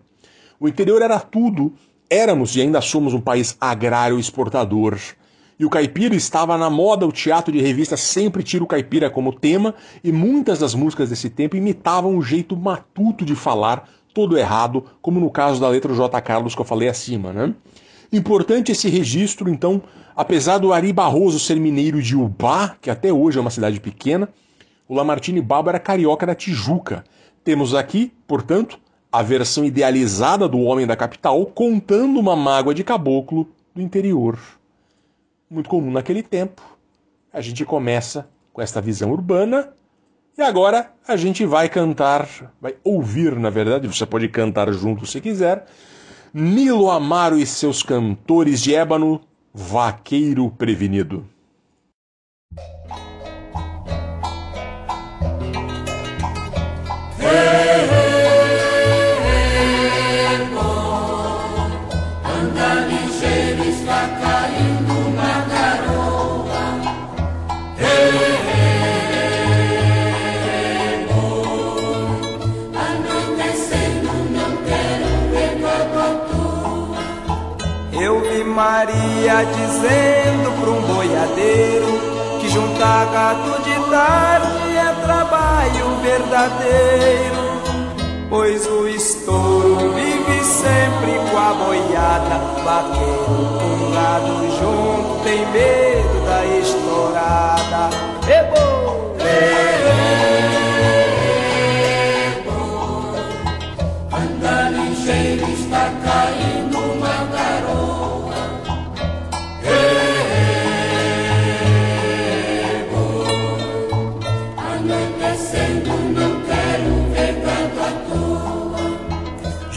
O 0.57 0.69
interior 0.69 1.01
era 1.01 1.19
tudo, 1.19 1.73
éramos 2.09 2.55
e 2.55 2.61
ainda 2.61 2.79
somos 2.79 3.13
um 3.13 3.19
país 3.19 3.57
agrário 3.59 4.17
exportador. 4.17 4.97
E 5.59 5.65
o 5.65 5.69
caipira 5.69 6.15
estava 6.15 6.57
na 6.57 6.69
moda, 6.69 7.07
o 7.07 7.11
teatro 7.11 7.51
de 7.51 7.59
revista 7.59 7.97
sempre 7.97 8.43
tira 8.43 8.63
o 8.63 8.67
caipira 8.67 9.09
como 9.09 9.33
tema, 9.33 9.73
e 10.03 10.11
muitas 10.11 10.59
das 10.59 10.75
músicas 10.75 11.09
desse 11.09 11.29
tempo 11.29 11.57
imitavam 11.57 12.15
o 12.15 12.21
jeito 12.21 12.55
matuto 12.55 13.25
de 13.25 13.35
falar 13.35 13.89
todo 14.13 14.37
errado, 14.37 14.83
como 15.01 15.19
no 15.19 15.31
caso 15.31 15.59
da 15.59 15.67
letra 15.67 15.93
J. 15.93 16.21
Carlos 16.21 16.53
que 16.53 16.61
eu 16.61 16.65
falei 16.65 16.87
acima, 16.87 17.33
né? 17.33 17.53
Importante 18.13 18.71
esse 18.71 18.87
registro, 18.87 19.49
então, 19.49 19.81
apesar 20.15 20.59
do 20.59 20.71
Ari 20.71 20.93
Barroso 20.93 21.39
ser 21.39 21.59
mineiro 21.59 22.01
de 22.01 22.15
Ubá, 22.15 22.75
que 22.81 22.89
até 22.89 23.11
hoje 23.11 23.37
é 23.37 23.41
uma 23.41 23.49
cidade 23.49 23.79
pequena, 23.79 24.29
o 24.87 24.95
Lamartine 24.95 25.41
Babo 25.41 25.69
era 25.69 25.79
carioca 25.79 26.25
da 26.25 26.33
Tijuca. 26.33 27.03
Temos 27.43 27.75
aqui, 27.75 28.13
portanto, 28.25 28.79
a 29.11 29.21
versão 29.21 29.65
idealizada 29.65 30.47
do 30.47 30.59
homem 30.59 30.87
da 30.87 30.95
capital 30.95 31.45
contando 31.47 32.19
uma 32.19 32.35
mágoa 32.35 32.73
de 32.73 32.83
caboclo 32.83 33.47
do 33.75 33.81
interior. 33.81 34.37
Muito 35.49 35.69
comum 35.69 35.91
naquele 35.91 36.21
tempo. 36.21 36.61
A 37.31 37.39
gente 37.39 37.63
começa 37.63 38.27
com 38.51 38.61
esta 38.61 38.81
visão 38.81 39.11
urbana 39.11 39.73
e 40.37 40.41
agora 40.41 40.91
a 41.07 41.15
gente 41.15 41.45
vai 41.45 41.69
cantar, 41.69 42.27
vai 42.59 42.75
ouvir, 42.83 43.35
na 43.35 43.49
verdade, 43.49 43.87
você 43.87 44.05
pode 44.05 44.27
cantar 44.27 44.71
junto 44.73 45.05
se 45.05 45.21
quiser. 45.21 45.65
Nilo 46.33 46.91
Amaro 46.91 47.37
e 47.37 47.45
seus 47.45 47.81
cantores 47.81 48.61
de 48.61 48.75
ébano, 48.75 49.21
Vaqueiro 49.53 50.51
Prevenido. 50.51 51.25
Eu 57.19 57.87
vi 57.89 57.96
Maria 78.57 79.45
dizendo 79.45 80.51
para 80.59 80.71
um 80.71 80.81
boiadeiro 80.81 82.39
que 82.41 82.49
juntar 82.49 83.05
gato 83.05 83.61
de 83.61 83.91
tarde 83.91 84.75
é 84.75 85.05
trabalho 85.05 85.95
verdadeiro. 86.01 87.37
Pois 88.27 88.65
o 88.65 88.87
estouro 88.87 89.93
vive 89.93 90.43
sempre 90.43 91.11
com 91.29 91.37
a 91.37 91.53
boiada. 91.53 92.41
Vaqueiro 92.65 93.59
com 93.59 93.91
gado 93.91 94.49
junto 94.57 95.23
tem 95.23 95.45
medo 95.51 96.25
da 96.25 96.43
estourada. 96.57 97.91
Ebo! 98.27 98.67
Anda 99.19 100.06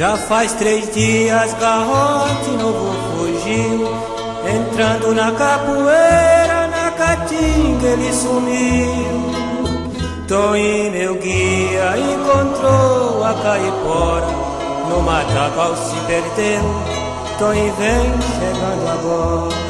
Já 0.01 0.17
faz 0.17 0.55
três 0.55 0.91
dias 0.95 1.53
garrote 1.61 2.51
novo 2.53 2.91
fugiu. 3.19 3.87
Entrando 4.49 5.15
na 5.15 5.31
capoeira, 5.31 6.69
na 6.69 6.91
caatinga 6.93 7.87
ele 7.87 8.11
sumiu. 8.11 9.31
Toim, 10.27 10.91
meu 10.91 11.17
guia, 11.17 11.99
encontrou 11.99 13.23
a 13.23 13.35
caipora 13.43 14.27
No 14.89 15.03
matagal 15.03 15.77
se 15.77 15.97
perdeu. 16.07 16.63
Toim 17.39 17.71
vem 17.73 18.11
chegando 18.39 18.89
agora 18.89 19.70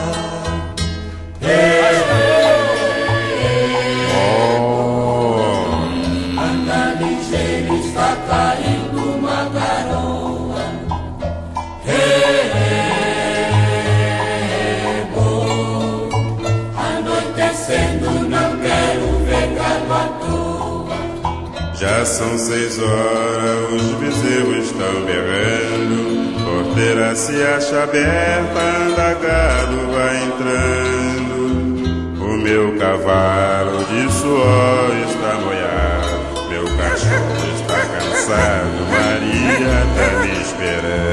São 22.05 22.37
seis 22.39 22.79
horas, 22.79 23.73
os 23.73 23.93
bezerros 23.99 24.65
estão 24.65 25.05
berrando. 25.05 26.45
Porteira 26.45 27.15
se 27.15 27.43
acha 27.43 27.83
aberta, 27.83 28.59
anda 28.59 29.15
gado 29.15 29.93
vai 29.93 30.17
entrando. 30.25 31.39
O 32.21 32.37
meu 32.39 32.77
cavalo 32.79 33.85
de 33.85 34.13
suor 34.13 34.91
está 35.09 35.35
molhado. 35.41 36.49
Meu 36.49 36.65
cachorro 36.77 37.37
está 37.55 37.79
cansado, 37.87 38.81
Maria 38.91 39.87
tá 39.95 40.21
me 40.21 40.41
esperando. 40.41 41.10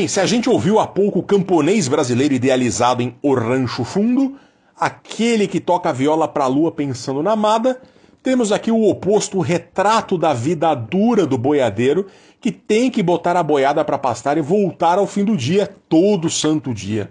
Bem, 0.00 0.08
se 0.08 0.18
a 0.18 0.24
gente 0.24 0.48
ouviu 0.48 0.78
há 0.78 0.86
pouco 0.86 1.18
o 1.18 1.22
camponês 1.22 1.86
brasileiro 1.86 2.32
idealizado 2.32 3.02
em 3.02 3.14
O 3.22 3.34
Rancho 3.34 3.84
Fundo, 3.84 4.34
aquele 4.74 5.46
que 5.46 5.60
toca 5.60 5.90
a 5.90 5.92
viola 5.92 6.26
pra 6.26 6.46
lua 6.46 6.72
pensando 6.72 7.22
na 7.22 7.32
amada, 7.32 7.78
temos 8.22 8.50
aqui 8.50 8.70
o 8.70 8.88
oposto, 8.88 9.36
o 9.36 9.42
retrato 9.42 10.16
da 10.16 10.32
vida 10.32 10.74
dura 10.74 11.26
do 11.26 11.36
boiadeiro, 11.36 12.06
que 12.40 12.50
tem 12.50 12.90
que 12.90 13.02
botar 13.02 13.36
a 13.36 13.42
boiada 13.42 13.84
pra 13.84 13.98
pastar 13.98 14.38
e 14.38 14.40
voltar 14.40 14.96
ao 14.96 15.06
fim 15.06 15.22
do 15.22 15.36
dia, 15.36 15.68
todo 15.86 16.30
santo 16.30 16.72
dia. 16.72 17.10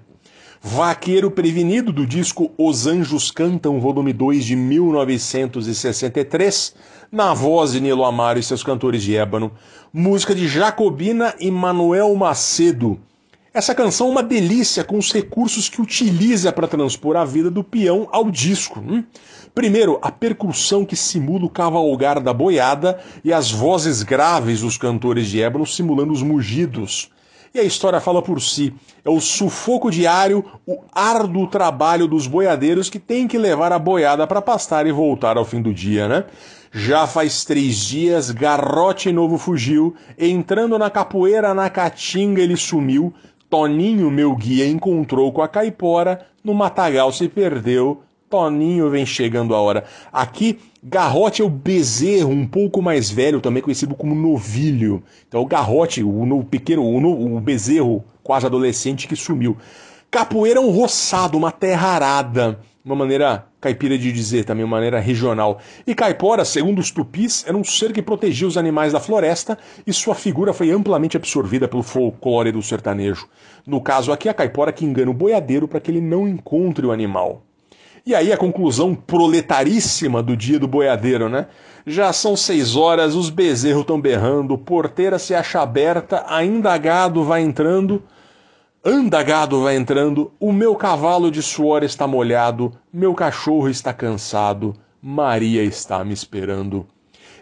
Vaqueiro 0.62 1.32
Prevenido, 1.32 1.93
do 1.93 2.06
disco 2.06 2.52
Os 2.58 2.86
Anjos 2.86 3.32
Cantam, 3.32 3.80
volume 3.80 4.12
2 4.12 4.43
de 4.43 4.58
1963, 4.58 6.76
na 7.10 7.34
voz 7.34 7.72
de 7.72 7.80
Nilo 7.80 8.04
Amaro 8.04 8.38
e 8.38 8.43
seus 8.43 8.62
cantores 8.62 9.02
de 9.02 9.15
ébano, 9.15 9.54
música 9.93 10.36
de 10.36 10.50
Jacobina 10.50 11.34
e 11.39 11.50
Manuel 11.50 12.13
Macedo. 12.13 13.00
Essa 13.54 13.74
canção 13.74 14.08
é 14.08 14.10
uma 14.12 14.22
delícia 14.22 14.84
com 14.84 14.98
os 14.98 15.13
recursos 15.13 15.69
que 15.69 15.82
utiliza 15.82 16.52
para 16.52 16.67
transpor 16.67 17.15
a 17.15 17.24
vida 17.24 17.50
do 17.50 17.63
peão 17.63 18.10
ao 18.12 18.30
disco. 18.30 18.82
hum? 18.82 19.02
Primeiro, 19.56 19.98
a 20.02 20.12
percussão 20.12 20.84
que 20.84 20.98
simula 20.98 21.45
o 21.45 21.50
cavalgar 21.50 22.19
da 22.19 22.34
boiada 22.34 23.00
e 23.24 23.32
as 23.32 23.50
vozes 23.50 24.04
graves 24.04 24.60
dos 24.60 24.78
cantores 24.78 25.30
de 25.30 25.41
ébano 25.41 25.65
simulando 25.65 26.12
os 26.12 26.22
mugidos. 26.22 27.10
E 27.53 27.59
a 27.59 27.63
história 27.63 27.99
fala 27.99 28.21
por 28.21 28.41
si. 28.41 28.73
É 29.03 29.09
o 29.09 29.19
sufoco 29.19 29.89
diário, 29.89 30.45
o 30.67 30.79
árduo 30.93 31.47
trabalho 31.47 32.07
dos 32.07 32.27
boiadeiros 32.27 32.89
que 32.89 32.99
tem 32.99 33.27
que 33.27 33.38
levar 33.38 33.71
a 33.71 33.79
boiada 33.79 34.27
para 34.27 34.41
pastar 34.41 34.85
e 34.85 34.91
voltar 34.91 35.38
ao 35.38 35.45
fim 35.45 35.62
do 35.62 35.73
dia, 35.73 36.07
né? 36.07 36.25
Já 36.71 37.07
faz 37.07 37.43
três 37.43 37.77
dias, 37.77 38.29
Garrote 38.29 39.12
Novo 39.12 39.38
fugiu, 39.39 39.95
entrando 40.17 40.77
na 40.77 40.89
capoeira 40.89 41.53
na 41.53 41.67
caatinga 41.69 42.41
ele 42.41 42.55
sumiu, 42.55 43.12
Toninho, 43.49 44.12
meu 44.12 44.35
guia, 44.35 44.67
encontrou 44.67 45.31
com 45.31 45.41
a 45.41 45.47
caipora, 45.47 46.27
no 46.43 46.53
matagal 46.53 47.12
se 47.12 47.27
perdeu, 47.27 48.03
Toninho 48.29 48.89
vem 48.89 49.05
chegando 49.05 49.55
a 49.55 49.61
hora. 49.61 49.83
Aqui, 50.13 50.59
Garrote 50.83 51.41
é 51.41 51.45
o 51.45 51.49
bezerro, 51.49 52.29
um 52.29 52.45
pouco 52.45 52.81
mais 52.81 53.09
velho, 53.09 53.41
também 53.41 53.61
conhecido 53.63 53.95
como 53.95 54.13
novilho. 54.13 55.01
Então, 55.27 55.41
o 55.41 55.45
Garrote, 55.45 56.03
o, 56.03 56.25
no- 56.25 56.43
pequeno, 56.43 56.83
o, 56.83 57.35
o 57.37 57.39
bezerro 57.39 58.03
quase 58.23 58.45
adolescente 58.45 59.07
que 59.07 59.15
sumiu. 59.15 59.57
Capoeira 60.11 60.59
é 60.59 60.61
um 60.61 60.71
roçado, 60.71 61.37
uma 61.37 61.51
terra 61.51 61.89
arada. 61.89 62.59
Uma 62.85 62.95
maneira 62.95 63.45
caipira 63.59 63.97
de 63.97 64.11
dizer, 64.11 64.45
também 64.45 64.63
uma 64.63 64.77
maneira 64.77 64.99
regional. 64.99 65.59
E 65.85 65.93
caipora, 65.93 66.45
segundo 66.45 66.79
os 66.79 66.89
tupis, 66.91 67.43
era 67.45 67.55
um 67.57 67.63
ser 67.63 67.91
que 67.91 68.01
protegia 68.01 68.47
os 68.47 68.57
animais 68.57 68.93
da 68.93 68.99
floresta 68.99 69.57
e 69.85 69.91
sua 69.91 70.15
figura 70.15 70.53
foi 70.53 70.71
amplamente 70.71 71.17
absorvida 71.17 71.67
pelo 71.67 71.83
folclore 71.83 72.51
do 72.51 72.61
sertanejo. 72.63 73.27
No 73.67 73.81
caso 73.81 74.11
aqui, 74.11 74.29
a 74.29 74.33
caipora 74.33 74.71
que 74.71 74.85
engana 74.85 75.11
o 75.11 75.13
boiadeiro 75.13 75.67
para 75.67 75.79
que 75.79 75.91
ele 75.91 76.01
não 76.01 76.27
encontre 76.27 76.85
o 76.85 76.91
animal. 76.91 77.43
E 78.05 78.15
aí 78.15 78.31
a 78.31 78.38
conclusão 78.38 78.95
proletaríssima 78.95 80.23
do 80.23 80.35
dia 80.35 80.59
do 80.59 80.67
boiadeiro, 80.67 81.29
né? 81.29 81.47
Já 81.85 82.13
são 82.13 82.35
seis 82.35 82.75
horas, 82.75 83.15
os 83.15 83.29
bezerros 83.29 83.81
estão 83.81 83.99
berrando, 83.99 84.57
porteira 84.57 85.17
se 85.17 85.33
acha 85.33 85.62
aberta, 85.62 86.25
ainda 86.27 86.77
gado 86.77 87.23
vai 87.23 87.41
entrando, 87.41 88.03
anda 88.83 89.21
gado 89.23 89.63
vai 89.63 89.75
entrando, 89.75 90.31
o 90.39 90.51
meu 90.51 90.75
cavalo 90.75 91.31
de 91.31 91.41
suor 91.41 91.83
está 91.83 92.07
molhado, 92.07 92.71
meu 92.93 93.13
cachorro 93.13 93.69
está 93.69 93.93
cansado, 93.93 94.75
Maria 95.01 95.63
está 95.63 96.03
me 96.03 96.13
esperando. 96.13 96.85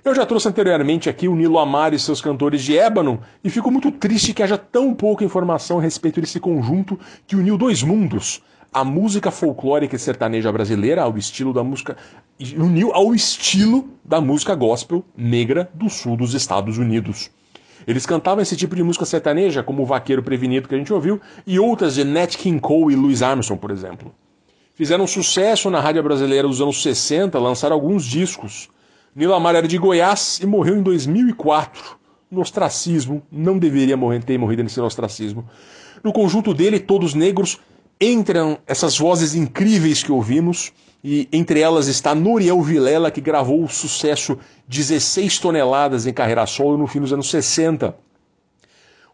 Eu 0.03 0.15
já 0.15 0.25
trouxe 0.25 0.47
anteriormente 0.47 1.09
aqui 1.09 1.27
o 1.27 1.35
Nilo 1.35 1.59
Amaro 1.59 1.93
e 1.93 1.99
seus 1.99 2.21
cantores 2.21 2.63
de 2.63 2.77
ébano, 2.77 3.19
e 3.43 3.49
fico 3.49 3.69
muito 3.69 3.91
triste 3.91 4.33
que 4.33 4.41
haja 4.41 4.57
tão 4.57 4.93
pouca 4.93 5.25
informação 5.25 5.79
a 5.79 5.81
respeito 5.81 6.21
desse 6.21 6.39
conjunto 6.39 6.97
que 7.25 7.35
uniu 7.35 7.57
dois 7.57 7.83
mundos. 7.83 8.41
A 8.71 8.83
música 8.83 9.31
folclórica 9.31 9.95
e 9.95 9.99
sertaneja 9.99 10.51
brasileira 10.51 11.01
ao 11.01 11.17
estilo 11.17 11.53
da 11.53 11.63
música. 11.63 11.97
uniu 12.57 12.93
ao 12.93 13.15
estilo 13.15 13.89
da 14.03 14.21
música 14.21 14.53
gospel 14.53 15.03
negra 15.15 15.69
do 15.73 15.89
sul 15.89 16.17
dos 16.17 16.33
Estados 16.33 16.77
Unidos. 16.77 17.31
Eles 17.87 18.05
cantavam 18.05 18.41
esse 18.41 18.57
tipo 18.57 18.75
de 18.75 18.83
música 18.83 19.05
sertaneja, 19.05 19.63
como 19.63 19.83
o 19.83 19.85
Vaqueiro 19.85 20.21
Prevenido 20.21 20.67
que 20.67 20.75
a 20.75 20.77
gente 20.77 20.93
ouviu, 20.93 21.21
e 21.45 21.57
outras 21.57 21.95
de 21.95 22.03
Nat 22.03 22.35
King 22.35 22.59
Cole 22.59 22.93
e 22.93 22.97
Louis 22.97 23.21
Armstrong, 23.21 23.59
por 23.59 23.71
exemplo. 23.71 24.13
Fizeram 24.75 25.07
sucesso 25.07 25.69
na 25.69 25.79
rádio 25.79 26.03
brasileira 26.03 26.47
dos 26.47 26.61
anos 26.61 26.83
60, 26.83 27.39
lançaram 27.39 27.75
alguns 27.75 28.05
discos. 28.05 28.69
Nilo 29.15 29.33
Amaro 29.33 29.57
era 29.57 29.67
de 29.67 29.77
Goiás 29.77 30.39
e 30.39 30.45
morreu 30.45 30.77
em 30.77 30.83
2004. 30.83 31.97
No 32.29 32.41
ostracismo, 32.41 33.23
não 33.31 33.57
deveria 33.57 33.95
morrer, 33.97 34.23
ter 34.23 34.37
morrido 34.37 34.61
nesse 34.61 34.79
ostracismo. 34.79 35.49
No 36.03 36.11
conjunto 36.13 36.53
dele, 36.53 36.79
todos 36.79 37.13
negros, 37.13 37.59
entram 37.99 38.59
essas 38.67 38.97
vozes 38.97 39.35
incríveis 39.35 40.03
que 40.03 40.11
ouvimos, 40.11 40.71
e 41.03 41.27
entre 41.31 41.59
elas 41.59 41.87
está 41.87 42.13
Noriel 42.13 42.61
Vilela, 42.61 43.11
que 43.11 43.21
gravou 43.21 43.63
o 43.63 43.69
sucesso 43.69 44.37
16 44.67 45.39
toneladas 45.39 46.05
em 46.05 46.13
carreira 46.13 46.45
solo 46.45 46.77
no 46.77 46.87
fim 46.87 46.99
dos 46.99 47.13
anos 47.13 47.29
60. 47.29 47.95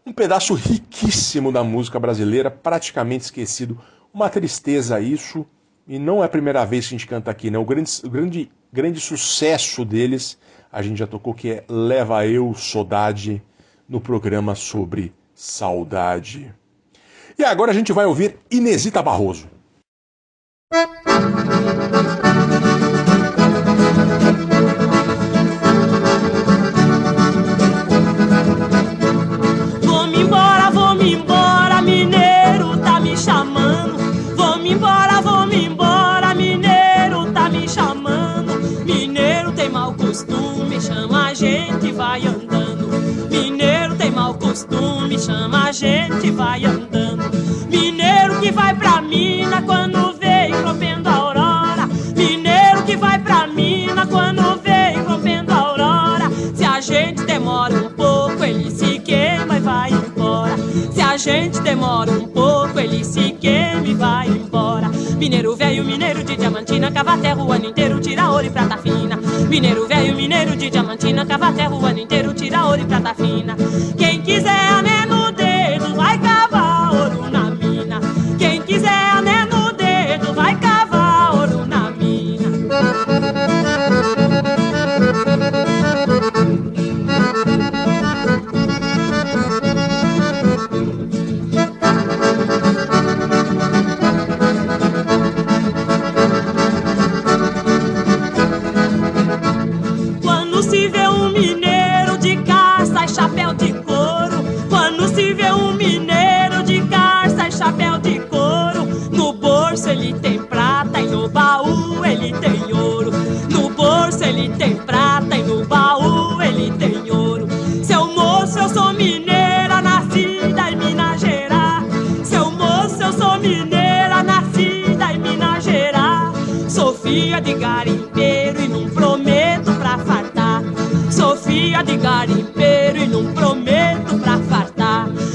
Um 0.06 0.12
pedaço 0.12 0.54
riquíssimo 0.54 1.50
da 1.50 1.64
música 1.64 1.98
brasileira, 1.98 2.50
praticamente 2.50 3.24
esquecido. 3.24 3.78
Uma 4.12 4.28
tristeza 4.28 5.00
isso, 5.00 5.46
e 5.86 5.98
não 5.98 6.22
é 6.22 6.26
a 6.26 6.28
primeira 6.28 6.64
vez 6.64 6.86
que 6.86 6.94
a 6.94 6.98
gente 6.98 7.06
canta 7.06 7.30
aqui, 7.30 7.50
né? 7.50 7.58
O 7.58 7.64
grande, 7.64 7.90
o 8.04 8.10
grande, 8.10 8.50
grande 8.72 9.00
sucesso 9.00 9.84
deles, 9.84 10.38
a 10.70 10.82
gente 10.82 10.98
já 10.98 11.06
tocou, 11.06 11.32
que 11.32 11.50
é 11.50 11.64
Leva 11.68 12.26
Eu 12.26 12.54
Saudade, 12.54 13.42
no 13.88 14.00
programa 14.00 14.54
sobre 14.54 15.12
saudade. 15.34 16.54
E 17.38 17.44
agora 17.44 17.70
a 17.70 17.74
gente 17.74 17.92
vai 17.92 18.06
ouvir 18.06 18.38
Inesita 18.50 19.02
Barroso. 19.02 19.48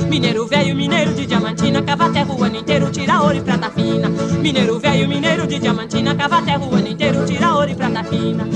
Mineiro 0.09 0.47
velho, 0.47 0.75
mineiro 0.75 1.13
de 1.13 1.25
diamantina, 1.27 1.83
cava 1.83 2.09
terra 2.09 2.33
o 2.33 2.43
ano 2.43 2.55
inteiro, 2.57 2.89
tira 2.91 3.21
ouro 3.21 3.37
e 3.37 3.41
prata 3.41 3.69
fina. 3.69 4.09
Mineiro 4.41 4.79
velho, 4.79 5.07
mineiro 5.07 5.45
de 5.45 5.59
diamantina, 5.59 6.15
cava 6.15 6.41
terra 6.41 6.65
o 6.65 6.75
ano 6.75 6.87
inteiro, 6.87 7.25
tira 7.25 7.53
ouro 7.53 7.69
e 7.69 7.75
prata 7.75 8.03
fina. 8.03 8.47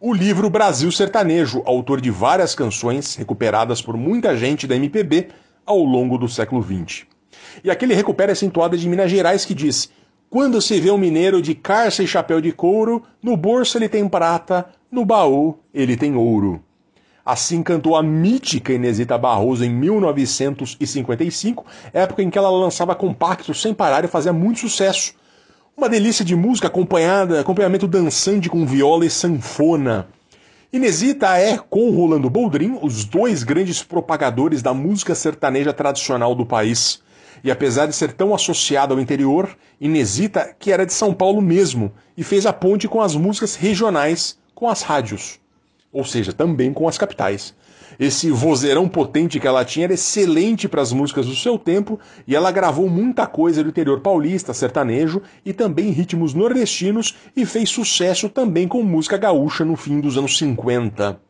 o 0.00 0.12
livro 0.12 0.50
Brasil 0.50 0.90
Sertanejo, 0.90 1.62
autor 1.64 2.00
de 2.00 2.10
várias 2.10 2.52
canções 2.54 3.14
recuperadas 3.14 3.80
por 3.80 3.96
muita 3.96 4.36
gente 4.36 4.66
da 4.66 4.76
MPB 4.76 5.28
ao 5.64 5.78
longo 5.78 6.18
do 6.18 6.28
século 6.28 6.62
XX. 6.62 7.06
E 7.62 7.70
aqui 7.70 7.84
ele 7.84 7.94
recupera 7.94 8.32
essa 8.32 8.44
entoada 8.44 8.76
de 8.76 8.88
Minas 8.88 9.08
Gerais 9.10 9.46
que 9.46 9.54
diz: 9.54 9.90
Quando 10.34 10.60
se 10.60 10.80
vê 10.80 10.90
um 10.90 10.98
mineiro 10.98 11.40
de 11.40 11.54
carça 11.54 12.02
e 12.02 12.08
chapéu 12.08 12.40
de 12.40 12.50
couro, 12.50 13.04
no 13.22 13.36
bolso 13.36 13.78
ele 13.78 13.88
tem 13.88 14.08
prata, 14.08 14.66
no 14.90 15.04
baú 15.04 15.60
ele 15.72 15.96
tem 15.96 16.16
ouro. 16.16 16.60
Assim 17.24 17.62
cantou 17.62 17.94
a 17.94 18.02
mítica 18.02 18.72
Inesita 18.72 19.16
Barroso 19.16 19.64
em 19.64 19.70
1955, 19.70 21.64
época 21.92 22.20
em 22.20 22.30
que 22.30 22.36
ela 22.36 22.50
lançava 22.50 22.96
compactos 22.96 23.62
sem 23.62 23.72
parar 23.72 24.04
e 24.04 24.08
fazia 24.08 24.32
muito 24.32 24.58
sucesso. 24.58 25.14
Uma 25.76 25.88
delícia 25.88 26.24
de 26.24 26.34
música 26.34 26.66
acompanhada, 26.66 27.38
acompanhamento 27.38 27.86
dançante 27.86 28.48
com 28.48 28.66
viola 28.66 29.06
e 29.06 29.10
sanfona. 29.10 30.08
Inesita 30.72 31.38
é, 31.38 31.56
com 31.58 31.90
Rolando 31.90 32.28
Boldrin, 32.28 32.76
os 32.82 33.04
dois 33.04 33.44
grandes 33.44 33.84
propagadores 33.84 34.62
da 34.62 34.74
música 34.74 35.14
sertaneja 35.14 35.72
tradicional 35.72 36.34
do 36.34 36.44
país. 36.44 37.03
E 37.44 37.50
apesar 37.50 37.84
de 37.84 37.94
ser 37.94 38.14
tão 38.14 38.34
associada 38.34 38.94
ao 38.94 39.00
interior, 39.00 39.54
Inesita, 39.78 40.56
que 40.58 40.72
era 40.72 40.86
de 40.86 40.94
São 40.94 41.12
Paulo 41.12 41.42
mesmo, 41.42 41.92
e 42.16 42.24
fez 42.24 42.46
a 42.46 42.54
ponte 42.54 42.88
com 42.88 43.02
as 43.02 43.14
músicas 43.14 43.54
regionais, 43.54 44.38
com 44.54 44.66
as 44.66 44.80
rádios. 44.80 45.38
Ou 45.92 46.06
seja, 46.06 46.32
também 46.32 46.72
com 46.72 46.88
as 46.88 46.96
capitais. 46.96 47.54
Esse 48.00 48.30
vozeirão 48.30 48.88
potente 48.88 49.38
que 49.38 49.46
ela 49.46 49.62
tinha 49.62 49.84
era 49.84 49.92
excelente 49.92 50.66
para 50.66 50.80
as 50.80 50.90
músicas 50.90 51.26
do 51.26 51.36
seu 51.36 51.58
tempo 51.58 52.00
e 52.26 52.34
ela 52.34 52.50
gravou 52.50 52.88
muita 52.88 53.26
coisa 53.26 53.62
do 53.62 53.68
interior 53.68 54.00
paulista, 54.00 54.54
sertanejo 54.54 55.20
e 55.44 55.52
também 55.52 55.90
ritmos 55.90 56.32
nordestinos 56.32 57.14
e 57.36 57.44
fez 57.44 57.68
sucesso 57.68 58.28
também 58.28 58.66
com 58.66 58.82
música 58.82 59.18
gaúcha 59.18 59.66
no 59.66 59.76
fim 59.76 60.00
dos 60.00 60.16
anos 60.16 60.38
50. 60.38 61.20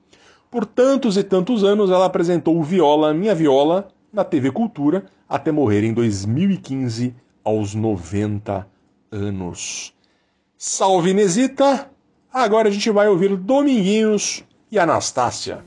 Por 0.48 0.64
tantos 0.64 1.16
e 1.16 1.24
tantos 1.24 1.64
anos 1.64 1.90
ela 1.90 2.06
apresentou 2.06 2.56
o 2.56 2.62
Viola 2.62 3.12
Minha 3.12 3.34
Viola 3.34 3.88
na 4.12 4.24
TV 4.24 4.52
Cultura 4.52 5.04
até 5.34 5.50
morrer 5.50 5.82
em 5.82 5.92
2015 5.92 7.12
aos 7.42 7.74
90 7.74 8.68
anos. 9.10 9.92
Salve 10.56 11.10
Inesita! 11.10 11.90
Agora 12.32 12.68
a 12.68 12.70
gente 12.70 12.88
vai 12.88 13.08
ouvir 13.08 13.36
Dominguinhos 13.36 14.44
e 14.70 14.78
Anastácia. 14.78 15.64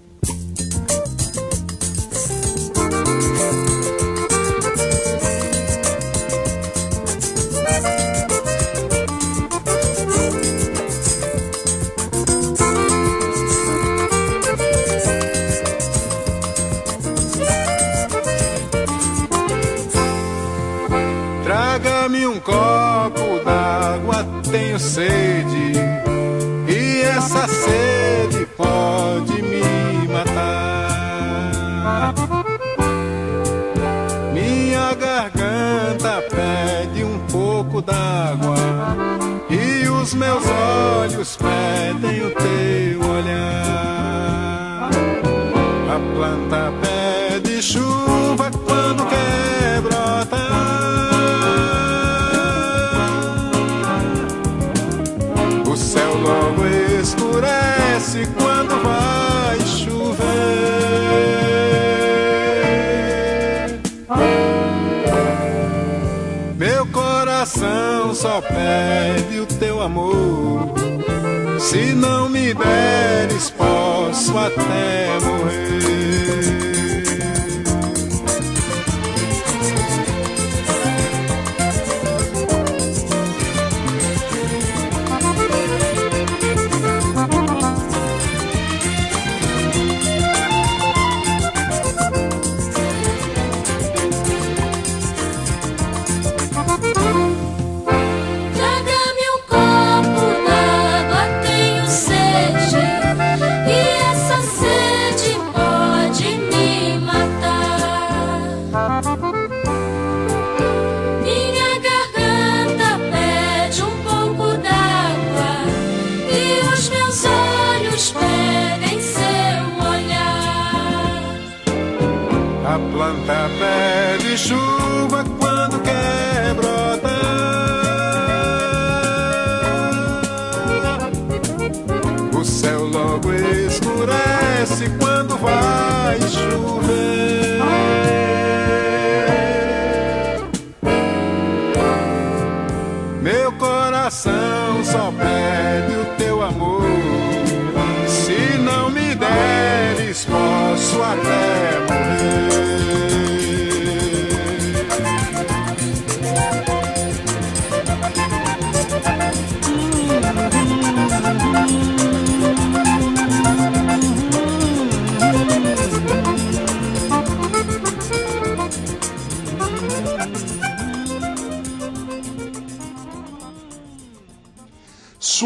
D'água, 37.87 38.57
e 39.49 39.87
os 39.87 40.13
meus 40.13 40.43
olhos 40.45 41.37
pedem 41.37 42.25
o 42.25 42.31
teu 42.31 42.86
só 68.17 68.41
pede 68.41 69.39
o 69.39 69.45
teu 69.45 69.79
amor. 69.79 70.73
Se 71.59 71.93
não 71.93 72.27
me 72.27 72.51
deres, 72.51 73.51
posso 73.51 74.35
até 74.35 75.19
morrer. 75.21 76.76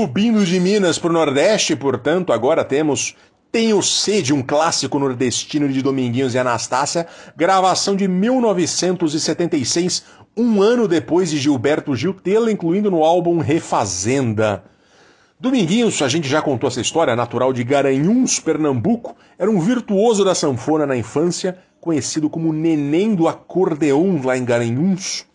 Subindo 0.01 0.43
de 0.43 0.59
Minas 0.59 0.97
para 0.97 1.11
o 1.11 1.13
Nordeste, 1.13 1.75
portanto, 1.75 2.33
agora 2.33 2.65
temos 2.65 3.15
Tenho 3.51 3.79
Sede, 3.83 4.33
um 4.33 4.41
clássico 4.41 4.97
nordestino 4.97 5.69
de 5.69 5.79
Dominguinhos 5.83 6.33
e 6.33 6.39
Anastácia, 6.39 7.05
gravação 7.37 7.95
de 7.95 8.07
1976, 8.07 10.03
um 10.35 10.59
ano 10.59 10.87
depois 10.87 11.29
de 11.29 11.37
Gilberto 11.37 11.95
Gil 11.95 12.15
tê-la 12.15 12.51
incluindo 12.51 12.89
no 12.89 13.03
álbum 13.03 13.37
Refazenda. 13.37 14.63
Dominguinhos, 15.39 16.01
a 16.01 16.07
gente 16.07 16.27
já 16.27 16.41
contou 16.41 16.67
essa 16.67 16.81
história, 16.81 17.15
natural 17.15 17.53
de 17.53 17.63
Garanhuns, 17.63 18.39
Pernambuco, 18.39 19.15
era 19.37 19.51
um 19.51 19.59
virtuoso 19.59 20.25
da 20.25 20.33
sanfona 20.33 20.87
na 20.87 20.97
infância, 20.97 21.59
conhecido 21.79 22.27
como 22.27 22.51
Neném 22.51 23.13
do 23.13 23.27
Acordeon 23.27 24.19
lá 24.25 24.35
em 24.35 24.43
Garanhuns. 24.43 25.27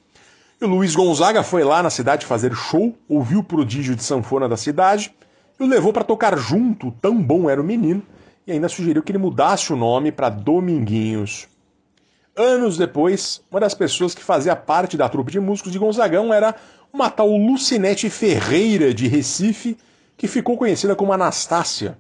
E 0.59 0.65
o 0.65 0.69
Luiz 0.69 0.97
Gonzaga 0.97 1.43
foi 1.43 1.63
lá 1.63 1.83
na 1.83 1.91
cidade 1.91 2.25
fazer 2.25 2.55
show, 2.55 2.97
ouviu 3.07 3.41
o 3.41 3.45
prodígio 3.45 3.95
de 3.95 4.03
sanfona 4.03 4.49
da 4.49 4.57
cidade 4.57 5.15
e 5.61 5.63
o 5.63 5.67
levou 5.67 5.93
para 5.93 6.03
tocar 6.03 6.39
junto, 6.39 6.91
tão 6.93 7.23
bom 7.23 7.51
era 7.51 7.61
o 7.61 7.65
menino, 7.65 8.03
e 8.47 8.53
ainda 8.53 8.67
sugeriu 8.67 9.03
que 9.03 9.13
ele 9.13 9.19
mudasse 9.19 9.71
o 9.71 9.77
nome 9.77 10.11
para 10.11 10.31
Dominguinhos. 10.31 11.47
Anos 12.35 12.79
depois, 12.79 13.43
uma 13.51 13.61
das 13.61 13.75
pessoas 13.75 14.15
que 14.15 14.25
fazia 14.25 14.57
parte 14.57 14.97
da 14.97 15.11
trupe 15.11 15.31
de 15.31 15.41
músicos 15.41 15.73
de 15.73 15.79
Gonzagão 15.79 16.33
era 16.33 16.55
uma 16.91 17.11
tal 17.11 17.29
Lucinete 17.37 18.09
Ferreira 18.09 18.95
de 18.95 19.09
Recife, 19.09 19.77
que 20.17 20.27
ficou 20.27 20.57
conhecida 20.57 20.97
como 20.97 21.13
Anastácia. 21.13 21.99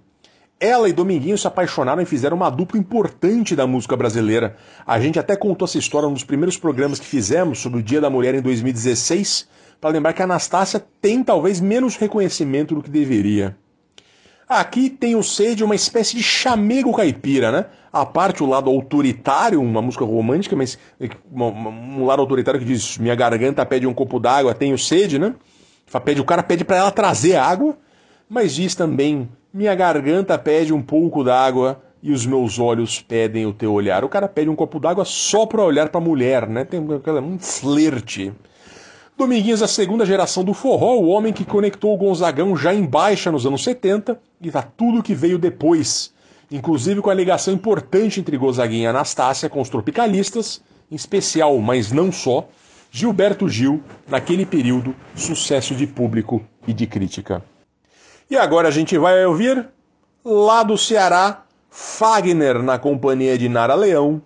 Ela 0.58 0.88
e 0.88 0.92
Dominguinhos 0.92 1.42
se 1.42 1.46
apaixonaram 1.46 2.00
e 2.00 2.06
fizeram 2.06 2.36
uma 2.36 2.48
dupla 2.48 2.78
importante 2.78 3.54
da 3.54 3.66
música 3.66 3.94
brasileira. 3.94 4.56
A 4.86 4.98
gente 4.98 5.18
até 5.18 5.36
contou 5.36 5.66
essa 5.66 5.76
história 5.76 6.08
nos 6.08 6.24
primeiros 6.24 6.56
programas 6.56 6.98
que 6.98 7.04
fizemos 7.04 7.58
sobre 7.58 7.80
o 7.80 7.82
Dia 7.82 8.00
da 8.00 8.08
Mulher 8.08 8.34
em 8.34 8.40
2016, 8.40 9.48
para 9.78 9.90
lembrar 9.90 10.14
que 10.14 10.22
a 10.22 10.24
Anastácia 10.24 10.82
tem 11.00 11.22
talvez 11.22 11.60
menos 11.60 11.96
reconhecimento 11.96 12.74
do 12.74 12.82
que 12.82 12.88
deveria. 12.88 13.54
Aqui 14.48 14.88
tem 14.88 15.14
o 15.14 15.22
sede 15.22 15.62
uma 15.62 15.74
espécie 15.74 16.16
de 16.16 16.22
chamego 16.22 16.94
caipira, 16.94 17.52
né? 17.52 17.66
A 17.92 18.06
parte 18.06 18.42
o 18.42 18.46
lado 18.46 18.70
autoritário, 18.70 19.60
uma 19.60 19.82
música 19.82 20.04
romântica, 20.04 20.56
mas 20.56 20.78
um 21.30 22.06
lado 22.06 22.20
autoritário 22.20 22.60
que 22.60 22.66
diz: 22.66 22.96
minha 22.96 23.14
garganta 23.14 23.66
pede 23.66 23.86
um 23.86 23.92
copo 23.92 24.18
d'água, 24.18 24.54
tenho 24.54 24.78
sede, 24.78 25.18
né? 25.18 25.34
O 26.18 26.24
cara 26.24 26.42
pede 26.42 26.64
para 26.64 26.76
ela 26.76 26.90
trazer 26.90 27.36
água, 27.36 27.76
mas 28.28 28.54
diz 28.54 28.74
também: 28.74 29.28
minha 29.56 29.74
garganta 29.74 30.36
pede 30.36 30.70
um 30.74 30.82
pouco 30.82 31.24
d'água 31.24 31.80
e 32.02 32.12
os 32.12 32.26
meus 32.26 32.58
olhos 32.58 33.00
pedem 33.00 33.46
o 33.46 33.54
teu 33.54 33.72
olhar. 33.72 34.04
O 34.04 34.08
cara 34.08 34.28
pede 34.28 34.50
um 34.50 34.54
copo 34.54 34.78
d'água 34.78 35.02
só 35.06 35.46
para 35.46 35.64
olhar 35.64 35.88
para 35.88 35.98
mulher, 35.98 36.46
né? 36.46 36.62
Tem 36.62 36.78
um 36.78 37.38
flerte. 37.38 38.34
Dominguinhos, 39.16 39.62
a 39.62 39.66
segunda 39.66 40.04
geração 40.04 40.44
do 40.44 40.52
forró, 40.52 40.96
o 40.96 41.08
homem 41.08 41.32
que 41.32 41.42
conectou 41.42 41.94
o 41.94 41.96
Gonzagão 41.96 42.54
já 42.54 42.74
em 42.74 42.84
baixa 42.84 43.32
nos 43.32 43.46
anos 43.46 43.64
70 43.64 44.20
e 44.42 44.50
tá 44.50 44.60
tudo 44.60 45.02
que 45.02 45.14
veio 45.14 45.38
depois, 45.38 46.12
inclusive 46.50 47.00
com 47.00 47.08
a 47.08 47.14
ligação 47.14 47.54
importante 47.54 48.20
entre 48.20 48.36
Gonzaguinha 48.36 48.84
e 48.84 48.86
Anastácia 48.88 49.48
com 49.48 49.62
os 49.62 49.70
tropicalistas, 49.70 50.60
em 50.92 50.96
especial, 50.96 51.56
mas 51.60 51.90
não 51.90 52.12
só, 52.12 52.46
Gilberto 52.90 53.48
Gil, 53.48 53.82
naquele 54.06 54.44
período, 54.44 54.94
sucesso 55.14 55.74
de 55.74 55.86
público 55.86 56.44
e 56.68 56.74
de 56.74 56.86
crítica. 56.86 57.42
E 58.28 58.36
agora 58.36 58.68
a 58.68 58.70
gente 58.70 58.98
vai 58.98 59.24
ouvir, 59.24 59.68
lá 60.24 60.62
do 60.62 60.76
Ceará, 60.76 61.44
Fagner 61.70 62.62
na 62.62 62.78
companhia 62.78 63.38
de 63.38 63.48
Nara 63.48 63.74
Leão, 63.74 64.20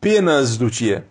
Penas 0.00 0.56
do 0.56 0.70
Tia. 0.70 1.06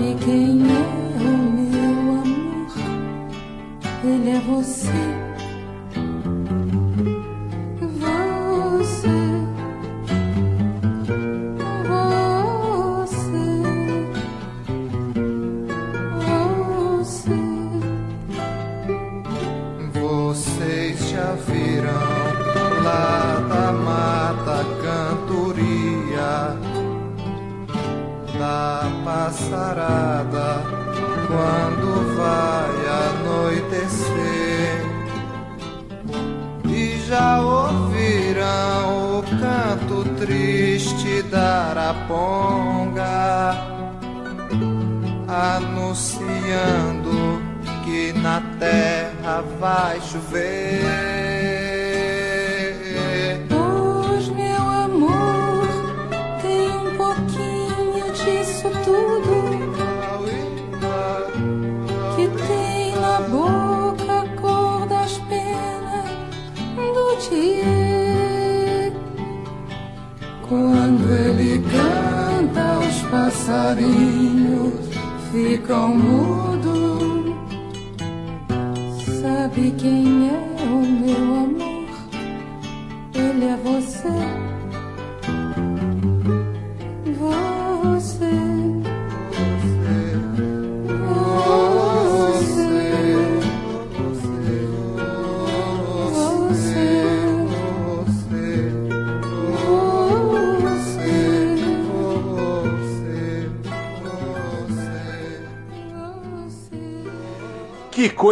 sabe 0.00 0.16
quem 0.24 0.62
é 0.62 0.82
o 1.20 1.36
meu 1.52 2.22
amor? 2.22 2.72
Ele 4.02 4.30
é 4.30 4.40
você. 4.40 5.19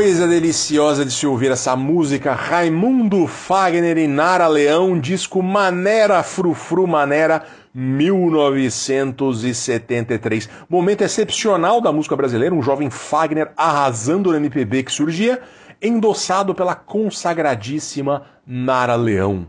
Coisa 0.09 0.27
deliciosa 0.27 1.05
de 1.05 1.13
se 1.13 1.27
ouvir 1.27 1.51
essa 1.51 1.77
música. 1.77 2.33
Raimundo 2.33 3.27
Fagner 3.27 3.99
e 3.99 4.09
Nara 4.09 4.49
Leão, 4.49 4.99
disco 4.99 5.43
Manera 5.43 6.23
Frufru 6.23 6.87
Manera 6.87 7.45
1973. 7.75 10.49
Momento 10.67 11.03
excepcional 11.03 11.83
da 11.83 11.93
música 11.93 12.17
brasileira, 12.17 12.55
um 12.55 12.63
jovem 12.63 12.89
Fagner 12.89 13.53
arrasando 13.55 14.31
no 14.31 14.37
MPB 14.39 14.85
que 14.85 14.93
surgia, 14.93 15.43
endossado 15.83 16.55
pela 16.55 16.75
consagradíssima 16.75 18.23
Nara 18.47 18.95
Leão. 18.95 19.47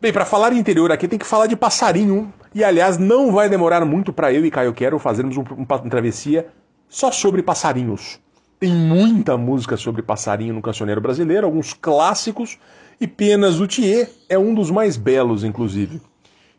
Bem, 0.00 0.10
para 0.10 0.24
falar 0.24 0.54
interior 0.54 0.90
aqui 0.90 1.06
tem 1.06 1.18
que 1.18 1.26
falar 1.26 1.48
de 1.48 1.54
passarinho. 1.54 2.32
E 2.54 2.64
aliás, 2.64 2.96
não 2.96 3.30
vai 3.30 3.50
demorar 3.50 3.84
muito 3.84 4.10
para 4.10 4.32
eu 4.32 4.46
e 4.46 4.50
Caio 4.50 4.72
Quero 4.72 4.98
fazermos 4.98 5.36
um, 5.36 5.42
um, 5.42 5.66
uma 5.68 5.90
travessia 5.90 6.46
só 6.88 7.12
sobre 7.12 7.42
passarinhos. 7.42 8.24
Tem 8.58 8.72
muita 8.72 9.36
música 9.36 9.76
sobre 9.76 10.00
passarinho 10.00 10.54
no 10.54 10.62
cancioneiro 10.62 10.98
brasileiro, 10.98 11.44
alguns 11.44 11.74
clássicos, 11.74 12.58
e 12.98 13.06
Penas 13.06 13.56
do 13.56 13.68
Thier 13.68 14.08
é 14.30 14.38
um 14.38 14.54
dos 14.54 14.70
mais 14.70 14.96
belos, 14.96 15.44
inclusive. 15.44 16.00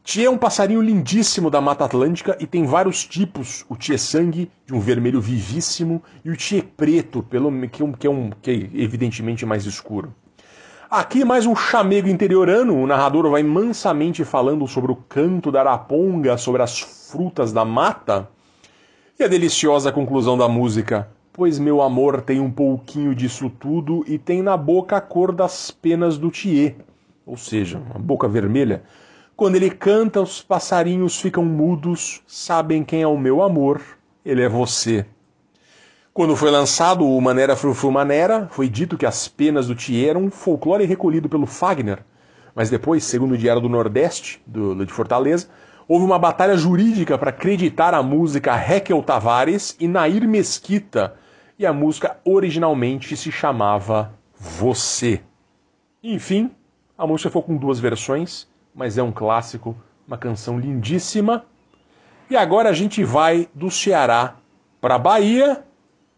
Thier 0.04 0.28
é 0.28 0.30
um 0.30 0.38
passarinho 0.38 0.80
lindíssimo 0.80 1.50
da 1.50 1.60
Mata 1.60 1.86
Atlântica 1.86 2.38
e 2.39 2.45
tem 2.45 2.66
vários 2.68 3.04
tipos. 3.04 3.66
O 3.68 3.76
Thier 3.76 3.98
sangue, 3.98 4.52
de 4.68 4.76
um 4.76 4.80
vermelho 4.80 5.20
vivíssimo, 5.20 6.04
e 6.24 6.30
o 6.30 6.38
Thier 6.38 6.66
preto, 6.78 7.24
pelo, 7.24 7.52
que, 7.68 7.82
é 7.82 7.86
um, 7.86 7.91
que, 7.91 8.06
é 8.06 8.10
um, 8.12 8.30
que 8.43 8.52
é 8.52 8.80
evidentemente 8.80 9.43
mais 9.43 9.66
escuro. 9.66 10.14
Aqui 10.91 11.26
mais 11.26 11.48
um 11.48 11.56
chamego 11.56 12.08
interiorano, 12.08 12.78
o 12.78 12.86
narrador 12.86 13.28
vai 13.32 13.41
mansamente 13.41 14.24
falando 14.24 14.68
sobre 14.68 14.91
o 14.91 14.95
canto 14.95 15.52
da 15.52 15.62
araponga, 15.62 16.38
sobre 16.38 16.62
as 16.62 16.80
frutas 16.80 17.52
da 17.52 17.66
mata, 17.66 18.30
e 19.20 19.24
a 19.24 19.28
deliciosa 19.28 19.91
conclusão 19.91 20.38
da 20.38 20.48
música, 20.48 21.10
pois 21.38 21.60
meu 21.60 21.84
amor 21.84 22.22
tem 22.22 22.40
um 22.40 22.50
pouquinho 22.50 23.14
disso 23.14 23.48
tudo 23.48 24.04
e 24.08 24.18
tem 24.18 24.42
na 24.42 24.58
boca 24.58 24.98
a 24.98 25.02
cor 25.02 25.32
das 25.32 25.70
penas 25.70 26.18
do 26.18 26.32
Thier, 26.32 26.76
ou 27.28 27.38
seja, 27.38 27.78
uma 27.78 28.00
boca 28.00 28.28
vermelha. 28.28 28.82
Quando 29.36 29.56
ele 29.56 29.70
canta, 29.70 30.20
os 30.20 30.42
passarinhos 30.42 31.22
ficam 31.22 31.46
mudos, 31.46 32.24
sabem 32.26 32.84
quem 32.84 33.04
é 33.04 33.08
o 33.08 33.20
meu 33.20 33.44
amor, 33.44 33.80
ele 34.26 34.42
é 34.42 34.50
você. 34.50 35.06
Quando 36.12 36.36
foi 36.36 36.50
lançado 36.50 37.06
o 37.06 37.22
Manera 37.22 37.56
Frufru 37.56 37.92
Manera, 37.92 38.48
foi 38.50 38.68
dito 38.68 38.98
que 38.98 39.06
as 39.06 39.28
penas 39.28 39.68
do 39.68 39.76
Thier 39.76 40.10
eram 40.10 40.24
um 40.24 40.32
folclore 40.32 40.86
recolhido 40.86 41.30
pelo 41.30 41.46
Fagner, 41.46 42.00
mas 42.56 42.72
depois, 42.72 43.04
segundo 43.04 43.34
o 43.34 43.38
Diário 43.38 43.62
do 43.62 43.70
Nordeste, 43.70 44.42
do, 44.48 44.84
de 44.84 44.92
Fortaleza, 44.92 45.48
houve 45.88 46.04
uma 46.04 46.18
batalha 46.18 46.58
jurídica 46.58 47.16
para 47.16 47.30
acreditar 47.30 47.94
a 47.94 48.02
música 48.02 48.56
Raquel 48.56 49.04
Tavares 49.04 49.78
e 49.80 49.88
Nair 49.88 50.28
Mesquita, 50.28 51.14
e 51.58 51.66
a 51.66 51.74
música 51.74 52.20
originalmente 52.24 53.16
se 53.18 53.32
chamava 53.32 54.14
Você. 54.39 55.22
Enfim, 56.03 56.51
a 56.97 57.05
música 57.08 57.30
foi 57.30 57.41
com 57.41 57.58
duas 57.58 57.80
versões, 57.80 58.47
mas 58.74 58.97
é 58.97 59.03
um 59.03 59.12
clássico, 59.12 59.76
uma 60.08 60.18
canção 60.18 60.60
lindíssima. 60.60 61.45
E 62.30 62.36
agora 62.36 62.70
a 62.70 62.74
gente 62.74 63.03
vai 63.03 63.47
do 63.53 63.72
Ceará 63.72 64.36
para 64.80 64.95
a 64.95 64.99
Bahia, 64.99 65.64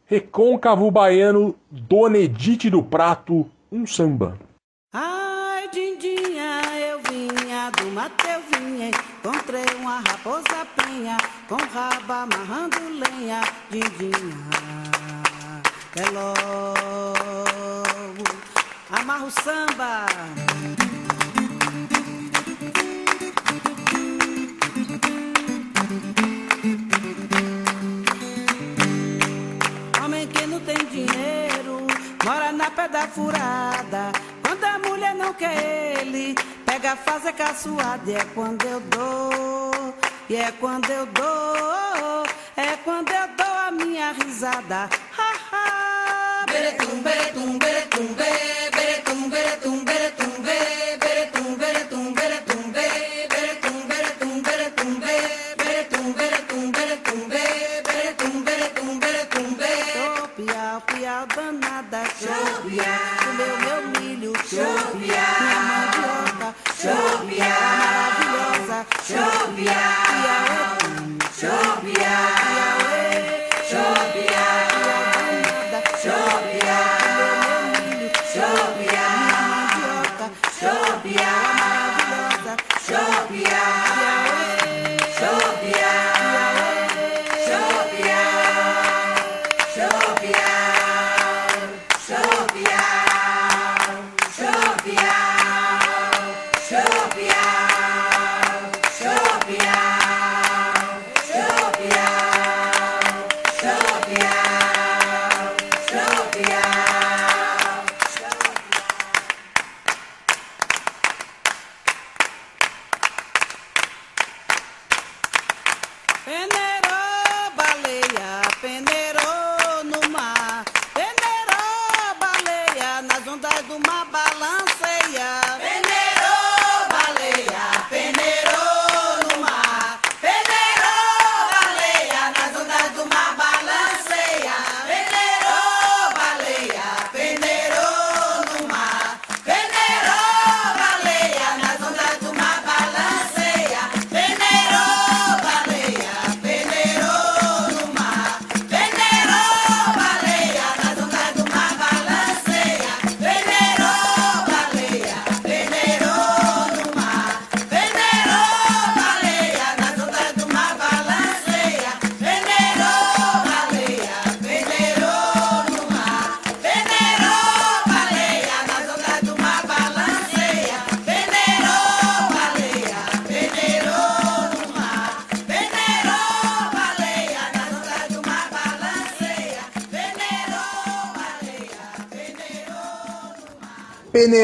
Recôncavo 0.05 0.89
Baiano, 0.89 1.55
Dona 1.69 2.17
Edith 2.17 2.69
do 2.69 2.81
Prato, 2.81 3.49
um 3.71 3.85
samba. 3.85 4.37
Ai, 4.91 5.69
Dindinha, 5.69 6.61
eu 6.79 6.99
vinha 7.09 7.69
do 7.71 7.91
mato, 7.91 8.25
eu 8.27 8.41
vinha, 8.59 8.89
encontrei 8.89 9.65
uma 9.79 9.99
raposa 9.99 10.65
penha, 10.75 11.15
com 11.47 11.55
rabo 11.55 12.11
amarrando 12.11 12.77
lenha, 12.89 13.41
Dindinha, 13.69 15.18
é 15.99 16.09
logo, 16.11 16.33
amarra 18.89 19.25
o 19.25 19.31
samba. 19.31 20.05
Homem 30.01 30.27
que 30.27 30.47
não 30.47 30.59
tem 30.61 30.77
dinheiro, 30.85 31.87
mora 32.23 32.53
na 32.53 32.71
pedra 32.71 33.07
furada. 33.07 34.13
Quando 34.41 34.63
a 34.63 34.79
mulher 34.79 35.13
não 35.15 35.33
quer 35.33 35.99
ele, 35.99 36.33
pega, 36.65 36.93
a 36.93 37.33
caçoada. 37.33 38.09
E 38.09 38.15
é 38.15 38.23
quando 38.33 38.63
eu 38.65 38.79
dou, 38.79 39.93
e 40.29 40.35
é 40.37 40.51
quando 40.53 40.89
eu 40.89 41.05
dou, 41.07 42.25
é 42.55 42.77
quando 42.85 43.11
eu 43.11 43.27
dou 43.35 43.53
a 43.67 43.71
minha 43.71 44.13
risada. 44.13 44.89
bere 46.51 46.71
tumbe, 46.79 47.15
tumbe, 47.33 47.71
tumbe, 47.89 48.29
bere 48.75 48.95
tumbe, 49.05 49.41
tumbe, 49.63 49.97
tumbe. 50.17 50.88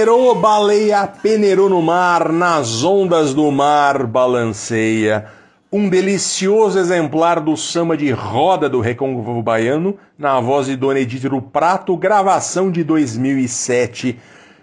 Peneirou, 0.06 0.36
baleia, 0.36 1.08
peneirou 1.08 1.68
no 1.68 1.82
mar, 1.82 2.32
nas 2.32 2.84
ondas 2.84 3.34
do 3.34 3.49
mar 3.49 4.06
balanceia. 4.06 5.26
Um 5.72 5.89
delicioso 5.89 6.78
exemplar 6.78 7.39
do 7.39 7.58
samba 7.58 7.97
de 7.97 8.12
roda 8.12 8.70
do 8.70 8.80
Recôncavo 8.82 9.41
Baiano, 9.41 9.97
na 10.16 10.39
voz 10.39 10.68
de 10.68 10.76
Dona 10.76 10.99
Edith 10.99 11.28
do 11.28 11.41
Prato, 11.41 11.97
gravação 11.97 12.70
de 12.70 12.84
2007. 12.84 14.20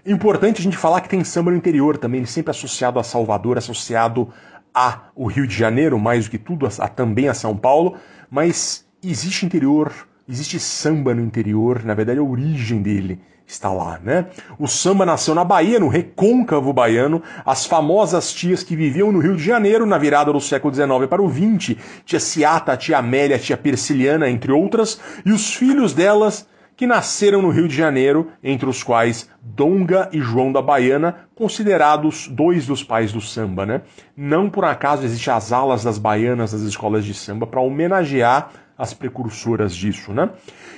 Importante 0.06 0.60
a 0.60 0.62
gente 0.62 0.76
falar 0.76 1.00
que 1.00 1.08
tem 1.08 1.24
samba 1.24 1.50
no 1.50 1.56
interior 1.56 1.98
também, 1.98 2.24
sempre 2.24 2.52
associado 2.52 3.00
a 3.00 3.02
Salvador, 3.02 3.58
associado 3.58 4.28
a 4.72 5.08
o 5.12 5.26
Rio 5.26 5.48
de 5.48 5.56
Janeiro, 5.56 5.98
mais 5.98 6.26
do 6.26 6.30
que 6.30 6.38
tudo, 6.38 6.66
a, 6.66 6.84
a- 6.84 6.88
também 6.88 7.28
a 7.28 7.34
São 7.34 7.56
Paulo, 7.56 7.96
mas 8.30 8.86
existe 9.02 9.44
interior, 9.44 9.92
existe 10.28 10.60
samba 10.60 11.12
no 11.12 11.20
interior, 11.20 11.82
na 11.84 11.94
verdade 11.94 12.20
a 12.20 12.22
origem 12.22 12.80
dele 12.80 13.18
está 13.52 13.70
lá, 13.70 14.00
né? 14.02 14.26
O 14.58 14.66
samba 14.66 15.04
nasceu 15.06 15.34
na 15.34 15.44
Bahia, 15.44 15.78
no 15.78 15.88
recôncavo 15.88 16.72
baiano, 16.72 17.22
as 17.44 17.66
famosas 17.66 18.32
tias 18.32 18.62
que 18.62 18.74
viviam 18.74 19.12
no 19.12 19.20
Rio 19.20 19.36
de 19.36 19.44
Janeiro 19.44 19.86
na 19.86 19.98
virada 19.98 20.32
do 20.32 20.40
século 20.40 20.74
XIX 20.74 21.06
para 21.08 21.22
o 21.22 21.30
XX, 21.30 21.76
tia 22.04 22.18
Ciata, 22.18 22.76
tia 22.76 22.98
Amélia, 22.98 23.38
tia 23.38 23.56
Persiliana, 23.56 24.28
entre 24.28 24.50
outras, 24.50 25.00
e 25.24 25.32
os 25.32 25.54
filhos 25.54 25.92
delas 25.92 26.46
que 26.76 26.86
nasceram 26.86 27.42
no 27.42 27.50
Rio 27.50 27.68
de 27.68 27.76
Janeiro, 27.76 28.28
entre 28.42 28.68
os 28.68 28.82
quais 28.82 29.28
Donga 29.40 30.08
e 30.12 30.20
João 30.20 30.50
da 30.50 30.62
Baiana, 30.62 31.28
considerados 31.34 32.28
dois 32.28 32.66
dos 32.66 32.82
pais 32.82 33.12
do 33.12 33.20
samba, 33.20 33.66
né? 33.66 33.82
Não 34.16 34.48
por 34.48 34.64
acaso 34.64 35.04
existem 35.04 35.32
as 35.32 35.52
alas 35.52 35.84
das 35.84 35.98
baianas 35.98 36.52
das 36.52 36.62
escolas 36.62 37.04
de 37.04 37.14
samba 37.14 37.46
para 37.46 37.60
homenagear 37.60 38.50
as 38.76 38.94
precursoras 38.94 39.74
disso, 39.74 40.12
né? 40.12 40.30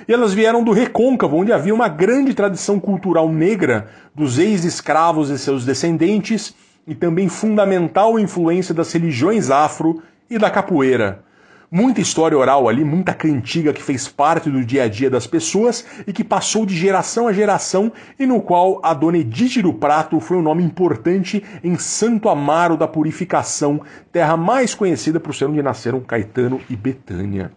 E 0.07 0.13
elas 0.13 0.33
vieram 0.33 0.63
do 0.63 0.71
Recôncavo, 0.71 1.37
onde 1.37 1.51
havia 1.51 1.73
uma 1.73 1.87
grande 1.87 2.33
tradição 2.33 2.79
cultural 2.79 3.29
negra 3.29 3.89
dos 4.13 4.37
ex-escravos 4.37 5.29
e 5.29 5.39
seus 5.39 5.65
descendentes, 5.65 6.53
e 6.87 6.93
também 6.93 7.27
fundamental 7.27 8.19
influência 8.19 8.73
das 8.73 8.91
religiões 8.91 9.49
afro 9.49 10.03
e 10.29 10.37
da 10.37 10.49
capoeira. 10.49 11.23
Muita 11.71 11.99
história 11.99 12.37
oral 12.37 12.69
ali, 12.69 12.85
muita 12.85 13.13
cantiga 13.13 13.73
que 13.73 13.81
fez 13.81 14.07
parte 14.07 14.49
do 14.51 14.63
dia 14.63 14.83
a 14.83 14.87
dia 14.87 15.09
das 15.09 15.25
pessoas 15.25 15.83
e 16.05 16.13
que 16.13 16.23
passou 16.23 16.65
de 16.65 16.75
geração 16.75 17.27
a 17.27 17.33
geração 17.33 17.91
e 18.19 18.25
no 18.25 18.39
qual 18.39 18.79
a 18.83 18.93
Dona 18.93 19.17
Edith 19.17 19.61
do 19.63 19.73
Prato 19.73 20.19
foi 20.19 20.37
um 20.37 20.43
nome 20.43 20.63
importante 20.63 21.43
em 21.63 21.75
Santo 21.77 22.29
Amaro 22.29 22.77
da 22.77 22.87
Purificação, 22.87 23.81
terra 24.11 24.37
mais 24.37 24.75
conhecida 24.75 25.19
por 25.19 25.33
ser 25.33 25.45
onde 25.45 25.61
nasceram 25.63 25.99
Caetano 26.01 26.61
e 26.69 26.75
Betânia. 26.75 27.51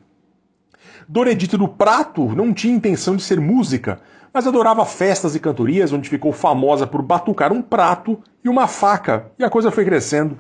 Dona 1.11 1.31
Edith 1.31 1.57
do 1.57 1.67
Prato 1.67 2.37
não 2.37 2.53
tinha 2.53 2.77
intenção 2.77 3.17
de 3.17 3.23
ser 3.23 3.41
música, 3.41 3.99
mas 4.31 4.47
adorava 4.47 4.85
festas 4.85 5.35
e 5.35 5.41
cantorias, 5.41 5.91
onde 5.91 6.07
ficou 6.07 6.33
famosa 6.33 6.87
por 6.87 7.01
batucar 7.01 7.51
um 7.51 7.63
prato 7.63 8.21
e 8.45 8.49
uma 8.49 8.67
faca, 8.67 9.33
e 9.39 9.43
a 9.43 9.49
coisa 9.49 9.71
foi 9.71 9.87
crescendo. 9.87 10.39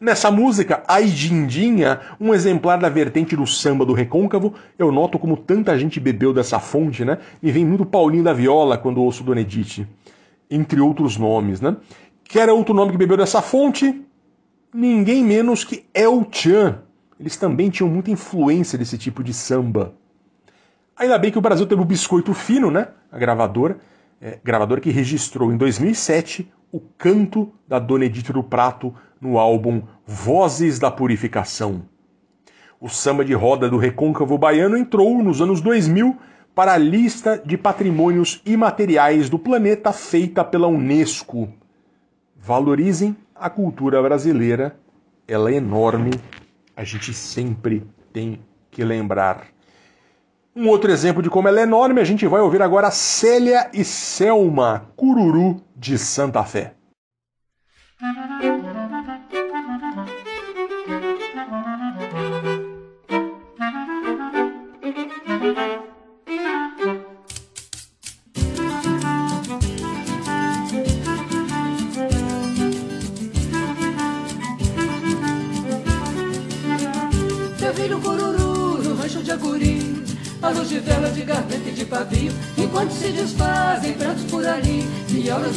Nessa 0.00 0.30
música, 0.30 0.82
Ai 0.88 1.04
Dindinha, 1.04 2.00
um 2.18 2.32
exemplar 2.32 2.78
da 2.78 2.88
vertente 2.88 3.36
do 3.36 3.46
samba 3.46 3.84
do 3.84 3.92
recôncavo, 3.92 4.54
eu 4.78 4.90
noto 4.90 5.18
como 5.18 5.36
tanta 5.36 5.78
gente 5.78 6.00
bebeu 6.00 6.32
dessa 6.32 6.58
fonte, 6.58 7.04
né? 7.04 7.18
Me 7.42 7.52
vem 7.52 7.66
muito 7.66 7.84
Paulinho 7.84 8.24
da 8.24 8.32
Viola 8.32 8.78
quando 8.78 9.02
ouço 9.02 9.22
Dona 9.22 9.42
Edith, 9.42 9.86
entre 10.50 10.80
outros 10.80 11.18
nomes, 11.18 11.60
né? 11.60 11.76
Quer 12.24 12.48
outro 12.48 12.72
nome 12.74 12.92
que 12.92 12.96
bebeu 12.96 13.18
dessa 13.18 13.42
fonte? 13.42 14.02
Ninguém 14.72 15.22
menos 15.22 15.62
que 15.62 15.84
El 15.92 16.26
Chan. 16.30 16.78
Eles 17.20 17.36
também 17.36 17.68
tinham 17.68 17.90
muita 17.90 18.10
influência 18.10 18.78
desse 18.78 18.96
tipo 18.96 19.22
de 19.22 19.34
samba. 19.34 19.92
Ainda 20.96 21.18
bem 21.18 21.30
que 21.30 21.36
o 21.36 21.42
Brasil 21.42 21.66
teve 21.66 21.82
o 21.82 21.84
Biscoito 21.84 22.32
Fino, 22.32 22.70
né? 22.70 22.88
A 23.12 23.18
gravadora, 23.18 23.78
é, 24.18 24.38
gravadora 24.42 24.80
que 24.80 24.90
registrou 24.90 25.52
em 25.52 25.56
2007 25.58 26.50
o 26.72 26.80
canto 26.80 27.52
da 27.68 27.78
Dona 27.78 28.06
Edith 28.06 28.32
do 28.32 28.42
Prato 28.42 28.94
no 29.20 29.38
álbum 29.38 29.82
Vozes 30.06 30.78
da 30.78 30.90
Purificação. 30.90 31.82
O 32.80 32.88
samba 32.88 33.22
de 33.22 33.34
roda 33.34 33.68
do 33.68 33.76
recôncavo 33.76 34.38
baiano 34.38 34.74
entrou 34.74 35.22
nos 35.22 35.42
anos 35.42 35.60
2000 35.60 36.16
para 36.54 36.72
a 36.72 36.78
lista 36.78 37.36
de 37.44 37.58
patrimônios 37.58 38.40
imateriais 38.46 39.28
do 39.28 39.38
planeta 39.38 39.92
feita 39.92 40.42
pela 40.42 40.68
Unesco. 40.68 41.50
Valorizem 42.34 43.14
a 43.34 43.50
cultura 43.50 44.02
brasileira, 44.02 44.74
ela 45.28 45.50
é 45.50 45.56
enorme, 45.56 46.12
a 46.80 46.84
gente 46.84 47.12
sempre 47.12 47.86
tem 48.10 48.40
que 48.70 48.82
lembrar. 48.82 49.48
Um 50.56 50.66
outro 50.66 50.90
exemplo 50.90 51.22
de 51.22 51.28
como 51.28 51.46
ela 51.46 51.60
é 51.60 51.64
enorme, 51.64 52.00
a 52.00 52.04
gente 52.04 52.26
vai 52.26 52.40
ouvir 52.40 52.62
agora 52.62 52.90
Célia 52.90 53.70
e 53.74 53.84
Selma, 53.84 54.90
Cururu 54.96 55.62
de 55.76 55.98
Santa 55.98 56.42
Fé. 56.42 56.72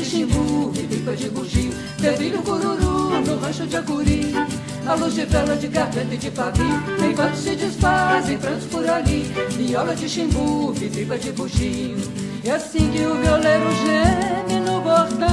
E 0.03 0.83
pipa 0.85 1.15
de 1.15 1.29
bugio 1.29 1.71
Seu 1.97 2.17
filho 2.17 2.41
cururu 2.41 3.21
no 3.21 3.39
rancho 3.39 3.65
de 3.65 3.77
Aguri 3.77 4.33
A 4.85 4.95
luz 4.95 5.13
de 5.13 5.23
vela, 5.23 5.55
de 5.55 5.67
garganta 5.69 6.13
e 6.13 6.17
de 6.17 6.29
pavio 6.29 6.83
Enquanto 7.09 7.35
se 7.35 7.55
desfazem 7.55 8.37
prantos 8.37 8.65
por 8.65 8.89
ali. 8.89 9.21
Viola 9.51 9.95
de 9.95 10.05
e 10.05 10.89
pipa 10.89 11.17
de 11.17 11.31
bugio. 11.31 11.97
E 12.43 12.51
assim 12.51 12.91
que 12.91 13.05
o 13.05 13.15
violeiro 13.15 13.69
geme 13.75 14.59
no 14.59 14.81
bordão 14.81 15.29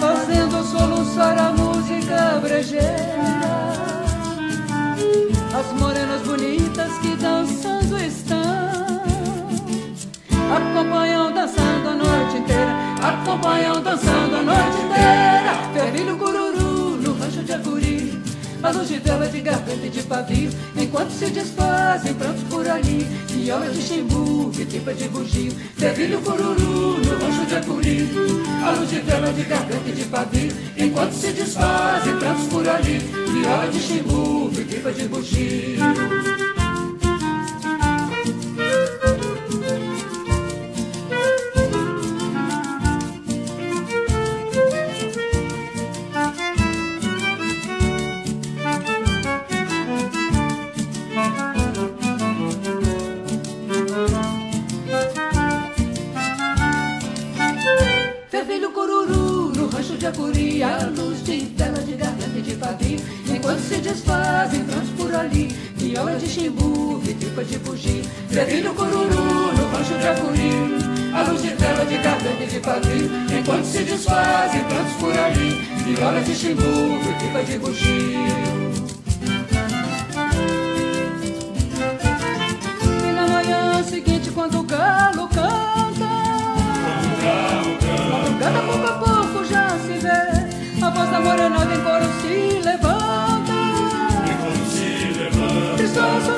Fazendo 0.00 0.64
soluçar 0.64 1.38
a 1.38 1.52
música 1.52 2.40
brejeira. 2.40 3.16
As 5.54 5.78
morenas 5.78 6.22
bonitas 6.22 6.90
que 7.02 7.16
dançando 7.16 7.98
estão 7.98 8.46
Acompanham 10.56 11.15
Acompanham 13.36 13.82
dançando 13.82 14.36
a 14.36 14.42
noite 14.42 14.78
inteira. 14.82 15.70
Fervilho 15.74 16.16
cururu 16.16 16.96
no 16.96 17.12
rancho 17.18 17.42
de 17.42 17.52
Acuri. 17.52 18.22
A 18.62 18.70
luz 18.70 18.88
de 18.88 18.98
vela 18.98 19.28
de 19.28 19.40
garganta 19.42 19.86
e 19.86 19.90
de 19.90 20.02
pavio. 20.04 20.50
Enquanto 20.74 21.10
se 21.10 21.26
desfazem 21.26 22.14
prontos 22.14 22.42
por 22.44 22.66
ali. 22.66 23.06
Viola 23.28 23.68
de 23.68 23.82
chimbu, 23.82 24.50
pipa 24.50 24.94
de 24.94 25.08
bugio. 25.08 25.52
Fervilho 25.76 26.18
cururu 26.22 26.96
no 26.96 27.18
rancho 27.18 27.44
de 27.46 27.56
Acuri. 27.56 28.08
A 28.64 28.70
luz 28.70 28.88
de 28.88 29.00
vela 29.00 29.30
de 29.30 29.42
garganta 29.42 29.86
e 29.86 29.92
de 29.92 30.04
pavio. 30.04 30.52
Enquanto 30.78 31.12
se 31.12 31.32
desfazem 31.32 32.16
prontos 32.18 32.46
por 32.46 32.66
ali. 32.66 32.98
Viola 32.98 33.68
de 33.68 33.78
chimbu, 33.78 34.50
pipa 34.50 34.92
de 34.92 35.08
bugio 35.08 36.35
de 67.46 67.58
bugio 67.58 68.02
Fervilho 68.28 68.74
cururu 68.74 69.52
no 69.52 69.68
rancho 69.70 69.98
de 69.98 70.08
Acuri 70.08 70.50
A 71.14 71.22
luz 71.22 71.42
de 71.42 71.48
vela 71.48 71.84
de 71.84 71.96
garganta 71.98 72.42
e 72.42 72.46
de 72.46 72.60
pavio 72.60 73.10
Enquanto 73.38 73.64
se 73.64 73.84
desfazem 73.84 74.64
prontos 74.64 74.92
por 74.94 75.16
ali. 75.18 75.50
Viola 75.84 76.20
de 76.20 76.34
chimbu, 76.34 76.98
vitipa 77.02 77.42
de 77.44 77.58
bugio. 77.58 77.86
E 83.04 83.12
na 83.12 83.26
manhã 83.28 83.82
seguinte 83.84 84.30
quando 84.30 84.60
o 84.60 84.62
galo 84.64 85.28
canta 85.28 86.06
Madrugada 88.12 88.62
pouco 88.66 88.86
a 88.86 88.92
pouco 88.98 89.44
já 89.44 89.68
se 89.78 89.98
vê 89.98 90.84
A 90.84 90.90
voz 90.90 91.10
da 91.10 91.20
morenada 91.20 91.74
em 91.74 91.80
coro 91.82 92.04
se 92.20 92.60
levanta. 92.64 93.16
Soluçar 95.76 95.76
não 95.76 95.76
deixa 95.76 96.32
amanhecer 96.32 96.35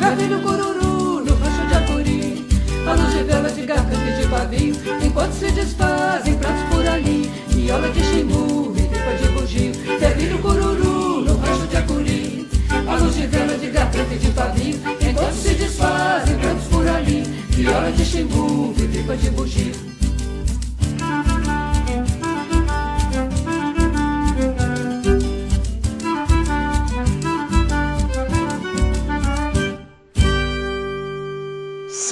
Vermelho 0.00 0.40
cururu 0.42 1.24
no 1.24 1.34
rancho 1.34 1.66
de 1.68 1.74
Acuri 1.74 2.46
A 2.86 2.94
luz 2.94 3.12
de 3.12 3.22
vela 3.24 3.50
de 3.50 3.66
garganta 3.66 4.04
e 4.04 4.22
de 4.22 4.28
pavio 4.28 4.74
Enquanto 5.04 5.32
se 5.32 5.50
desfazem 5.52 6.34
pratos 6.36 6.62
por 6.70 6.86
ali 6.86 7.30
Viola 7.48 7.88
de 7.90 8.02
chimbu 8.02 8.74
e 8.76 8.82
pipa 8.82 9.14
de 9.20 9.28
bugio 9.28 9.72
Vermelho 9.98 10.38
cururu 10.38 11.20
no 11.22 11.36
rancho 11.36 11.66
de 11.66 11.76
Acuri 11.76 12.48
A 12.86 12.96
luz 12.96 13.14
de 13.14 13.26
vela 13.26 13.56
de 13.56 13.66
garganta 13.70 14.14
e 14.14 14.18
de 14.18 14.30
pavio 14.32 14.80
Enquanto 15.00 15.34
se 15.34 15.54
desfazem 15.54 16.38
pratos 16.38 16.64
por 16.64 16.88
ali 16.88 17.22
Viola 17.50 17.92
de 17.92 18.04
chimbu 18.04 18.74
e 18.78 18.88
pipa 18.88 19.16
de 19.16 19.30
bugio 19.30 19.89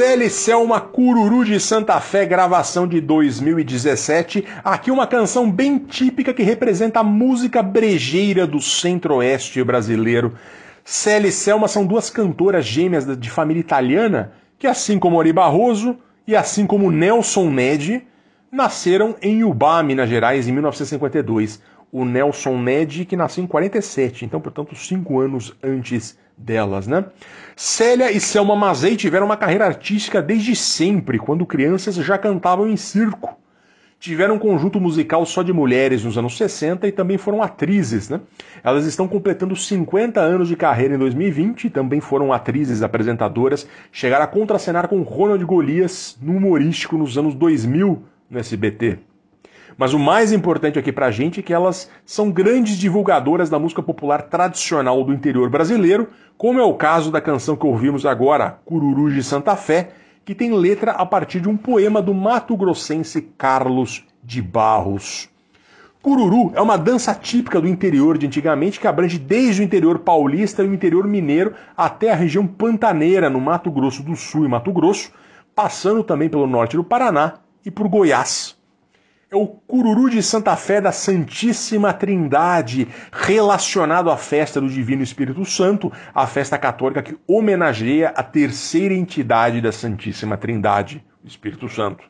Célia 0.08 0.30
Selma 0.30 0.80
Cururu 0.80 1.44
de 1.44 1.60
Santa 1.60 2.00
Fé, 2.00 2.24
gravação 2.24 2.88
de 2.88 2.98
2017. 2.98 4.42
Aqui 4.64 4.90
uma 4.90 5.06
canção 5.06 5.50
bem 5.50 5.78
típica 5.78 6.32
que 6.32 6.42
representa 6.42 7.00
a 7.00 7.04
música 7.04 7.62
brejeira 7.62 8.46
do 8.46 8.58
centro-oeste 8.58 9.62
brasileiro. 9.62 10.32
Célia 10.82 11.28
e 11.28 11.30
Selma 11.30 11.68
são 11.68 11.84
duas 11.84 12.08
cantoras 12.08 12.64
gêmeas 12.64 13.04
de 13.18 13.28
família 13.28 13.60
italiana 13.60 14.32
que, 14.58 14.66
assim 14.66 14.98
como 14.98 15.18
Ori 15.18 15.30
Barroso 15.30 15.98
e 16.26 16.34
assim 16.34 16.66
como 16.66 16.90
Nelson 16.90 17.50
Ned, 17.50 18.02
nasceram 18.50 19.14
em 19.20 19.44
Ubá, 19.44 19.82
Minas 19.82 20.08
Gerais, 20.08 20.48
em 20.48 20.52
1952. 20.52 21.60
O 21.92 22.06
Nelson 22.06 22.56
Ned, 22.56 23.04
que 23.04 23.14
nasceu 23.14 23.44
em 23.44 23.46
47, 23.46 24.24
então, 24.24 24.40
portanto, 24.40 24.74
cinco 24.74 25.20
anos 25.20 25.54
antes 25.62 26.16
delas, 26.38 26.86
né? 26.86 27.04
Célia 27.56 28.12
e 28.12 28.20
Selma 28.20 28.54
Mazei 28.54 28.96
tiveram 28.96 29.26
uma 29.26 29.36
carreira 29.36 29.66
artística 29.66 30.22
desde 30.22 30.54
sempre, 30.54 31.18
quando 31.18 31.44
crianças 31.44 31.96
já 31.96 32.16
cantavam 32.16 32.68
em 32.68 32.76
circo. 32.76 33.36
Tiveram 34.00 34.36
um 34.36 34.38
conjunto 34.38 34.80
musical 34.80 35.26
só 35.26 35.42
de 35.42 35.52
mulheres 35.52 36.04
nos 36.04 36.16
anos 36.16 36.36
60 36.36 36.86
e 36.86 36.92
também 36.92 37.18
foram 37.18 37.42
atrizes, 37.42 38.08
né? 38.08 38.20
Elas 38.62 38.86
estão 38.86 39.08
completando 39.08 39.56
50 39.56 40.20
anos 40.20 40.46
de 40.46 40.54
carreira 40.54 40.94
em 40.94 40.98
2020 40.98 41.64
e 41.64 41.70
também 41.70 42.00
foram 42.00 42.32
atrizes, 42.32 42.80
apresentadoras, 42.80 43.66
chegaram 43.90 44.24
a 44.24 44.28
contracenar 44.28 44.86
com 44.86 45.02
Ronald 45.02 45.44
Golias 45.44 46.16
no 46.22 46.36
humorístico 46.36 46.96
nos 46.96 47.18
anos 47.18 47.34
2000 47.34 48.00
no 48.30 48.38
SBT. 48.38 49.07
Mas 49.78 49.94
o 49.94 49.98
mais 49.98 50.32
importante 50.32 50.76
aqui 50.76 50.90
pra 50.90 51.12
gente 51.12 51.38
é 51.38 51.42
que 51.42 51.52
elas 51.52 51.88
são 52.04 52.32
grandes 52.32 52.76
divulgadoras 52.76 53.48
da 53.48 53.60
música 53.60 53.80
popular 53.80 54.22
tradicional 54.22 55.04
do 55.04 55.12
interior 55.12 55.48
brasileiro, 55.48 56.08
como 56.36 56.58
é 56.58 56.64
o 56.64 56.74
caso 56.74 57.12
da 57.12 57.20
canção 57.20 57.54
que 57.54 57.64
ouvimos 57.64 58.04
agora, 58.04 58.58
Cururu 58.64 59.14
de 59.14 59.22
Santa 59.22 59.54
Fé, 59.54 59.90
que 60.24 60.34
tem 60.34 60.52
letra 60.52 60.90
a 60.90 61.06
partir 61.06 61.40
de 61.40 61.48
um 61.48 61.56
poema 61.56 62.02
do 62.02 62.12
mato-grossense 62.12 63.22
Carlos 63.38 64.04
de 64.24 64.42
Barros. 64.42 65.28
Cururu 66.02 66.50
é 66.56 66.60
uma 66.60 66.76
dança 66.76 67.14
típica 67.14 67.60
do 67.60 67.68
interior 67.68 68.18
de 68.18 68.26
antigamente 68.26 68.80
que 68.80 68.88
abrange 68.88 69.16
desde 69.16 69.62
o 69.62 69.64
interior 69.64 70.00
paulista 70.00 70.64
e 70.64 70.66
o 70.66 70.74
interior 70.74 71.06
mineiro 71.06 71.54
até 71.76 72.10
a 72.10 72.16
região 72.16 72.44
pantaneira 72.48 73.30
no 73.30 73.40
Mato 73.40 73.70
Grosso 73.70 74.02
do 74.02 74.16
Sul 74.16 74.44
e 74.44 74.48
Mato 74.48 74.72
Grosso, 74.72 75.12
passando 75.54 76.02
também 76.02 76.28
pelo 76.28 76.48
norte 76.48 76.76
do 76.76 76.82
Paraná 76.82 77.34
e 77.64 77.70
por 77.70 77.86
Goiás 77.86 78.57
é 79.30 79.36
o 79.36 79.46
Cururu 79.46 80.08
de 80.08 80.22
Santa 80.22 80.56
Fé 80.56 80.80
da 80.80 80.90
Santíssima 80.90 81.92
Trindade, 81.92 82.88
relacionado 83.12 84.10
à 84.10 84.16
festa 84.16 84.58
do 84.58 84.70
Divino 84.70 85.02
Espírito 85.02 85.44
Santo, 85.44 85.92
a 86.14 86.26
festa 86.26 86.56
católica 86.56 87.02
que 87.02 87.18
homenageia 87.26 88.08
a 88.08 88.22
terceira 88.22 88.94
entidade 88.94 89.60
da 89.60 89.70
Santíssima 89.70 90.38
Trindade, 90.38 91.04
o 91.22 91.28
Espírito 91.28 91.68
Santo. 91.68 92.04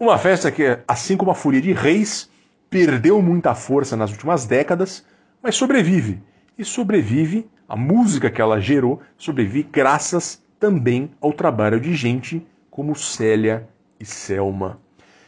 Uma 0.00 0.16
festa 0.16 0.50
que, 0.50 0.78
assim 0.88 1.14
como 1.14 1.30
a 1.30 1.34
Folia 1.34 1.60
de 1.60 1.74
Reis, 1.74 2.30
perdeu 2.70 3.20
muita 3.20 3.54
força 3.54 3.94
nas 3.94 4.10
últimas 4.10 4.46
décadas, 4.46 5.04
mas 5.42 5.56
sobrevive. 5.56 6.22
E 6.56 6.64
sobrevive, 6.64 7.46
a 7.68 7.76
música 7.76 8.30
que 8.30 8.40
ela 8.40 8.58
gerou, 8.60 9.02
sobrevive 9.18 9.68
graças 9.70 10.42
também 10.58 11.10
ao 11.20 11.34
trabalho 11.34 11.78
de 11.78 11.94
gente 11.94 12.46
como 12.70 12.96
Célia 12.96 13.68
e 14.00 14.06
Selma. 14.06 14.85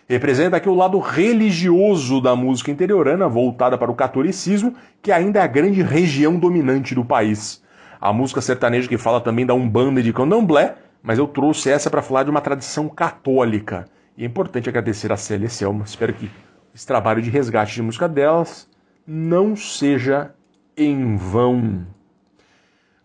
Representa 0.09 0.57
aqui 0.57 0.71
o 0.71 0.75
lado 0.75 0.99
religioso 0.99 2.19
da 2.19 2.35
música 2.35 2.71
interiorana, 2.71 3.29
voltada 3.29 3.77
para 3.77 3.91
o 3.91 3.95
catolicismo, 3.95 4.75
que 5.03 5.13
ainda 5.13 5.39
é 5.39 5.43
a 5.43 5.47
grande 5.47 5.83
região 5.83 6.39
dominante 6.39 6.95
do 6.95 7.05
país. 7.05 7.63
A 8.01 8.11
música 8.11 8.41
sertaneja 8.41 8.89
que 8.89 8.97
fala 8.97 9.21
também 9.21 9.45
da 9.45 9.53
Umbanda 9.53 10.01
e 10.01 10.03
de 10.03 10.13
Candomblé, 10.15 10.77
mas 11.03 11.19
eu 11.19 11.27
trouxe 11.27 11.69
essa 11.69 11.91
para 11.91 12.01
falar 12.01 12.23
de 12.23 12.31
uma 12.31 12.41
tradição 12.41 12.89
católica. 12.89 13.85
E 14.17 14.25
é 14.25 14.27
importante 14.27 14.71
agradecer 14.71 15.13
a 15.13 15.17
Célia 15.17 15.51
Selma. 15.51 15.85
Espero 15.85 16.15
que 16.15 16.31
esse 16.75 16.87
trabalho 16.87 17.21
de 17.21 17.29
resgate 17.29 17.75
de 17.75 17.83
música 17.83 18.09
delas 18.09 18.67
não 19.07 19.55
seja 19.55 20.33
em 20.75 21.17
vão. 21.17 21.87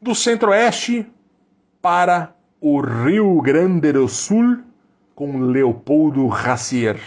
Do 0.02 0.16
Centro-Oeste 0.16 1.06
para 1.82 2.34
o 2.62 2.80
Rio 2.80 3.42
Grande 3.42 3.92
do 3.92 4.08
Sul, 4.08 4.60
com 5.16 5.40
Leopoldo 5.40 6.28
Racier. 6.28 7.00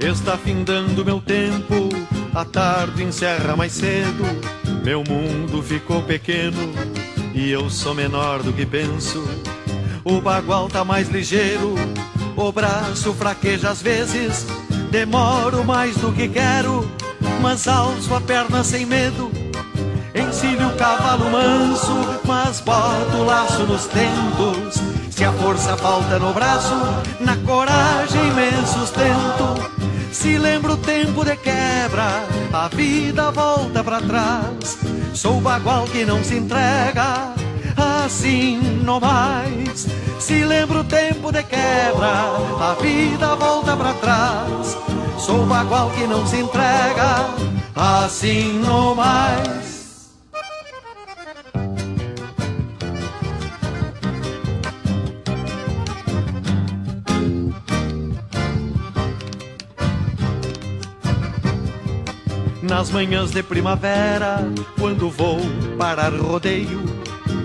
Está 0.00 0.36
findando 0.36 1.04
meu 1.04 1.20
tempo, 1.20 1.88
a 2.34 2.44
tarde 2.44 3.02
encerra 3.02 3.56
mais 3.56 3.72
cedo. 3.72 4.24
Meu 4.84 5.02
mundo 5.02 5.62
ficou 5.62 6.02
pequeno 6.02 6.72
e 7.34 7.50
eu 7.50 7.68
sou 7.68 7.94
menor 7.94 8.42
do 8.42 8.52
que 8.52 8.64
penso. 8.64 9.22
O 10.04 10.20
bagual 10.20 10.68
tá 10.68 10.84
mais 10.84 11.08
ligeiro, 11.08 11.74
o 12.36 12.50
braço 12.50 13.12
fraqueja 13.14 13.70
às 13.70 13.80
vezes. 13.80 14.46
Demoro 14.90 15.64
mais 15.64 15.96
do 15.96 16.12
que 16.12 16.28
quero, 16.28 16.90
mas 17.40 17.68
alço 17.68 18.12
a 18.14 18.20
perna 18.20 18.64
sem 18.64 18.84
medo. 18.84 19.30
Encilho 20.14 20.68
o 20.68 20.76
cavalo 20.76 21.30
manso, 21.30 22.20
mas 22.24 22.60
boto 22.60 23.16
o 23.16 23.24
laço 23.24 23.62
nos 23.62 23.86
tentos. 23.86 24.82
Se 25.10 25.24
a 25.24 25.32
força 25.32 25.76
falta 25.76 26.18
no 26.18 26.32
braço, 26.32 26.74
na 27.20 27.36
coragem 27.36 28.32
me 28.32 28.66
sustento. 28.66 29.82
Se 30.10 30.36
lembro 30.36 30.74
o 30.74 30.76
tempo 30.76 31.24
de 31.24 31.36
quebra, 31.36 32.24
a 32.52 32.68
vida 32.68 33.30
volta 33.30 33.82
para 33.82 34.00
trás. 34.00 34.78
Sou 35.14 35.40
bagual 35.40 35.84
que 35.84 36.04
não 36.04 36.22
se 36.22 36.34
entrega, 36.34 37.32
assim 38.12 38.60
não 38.84 39.00
mais. 39.00 39.86
Se 40.20 40.44
lembro 40.44 40.80
o 40.80 40.84
tempo 40.84 41.32
de 41.32 41.42
quebra, 41.42 42.12
a 42.60 42.76
vida 42.80 43.34
volta 43.36 43.74
para 43.74 43.94
trás. 43.94 44.76
Sou 45.18 45.46
bagual 45.46 45.90
que 45.90 46.06
não 46.06 46.26
se 46.26 46.36
entrega, 46.36 47.26
assim 47.74 48.60
não 48.60 48.94
mais. 48.94 49.72
Nas 62.62 62.90
manhãs 62.90 63.30
de 63.30 63.42
primavera, 63.42 64.48
quando 64.78 65.10
vou 65.10 65.38
parar 65.78 66.12
rodeio, 66.14 67.01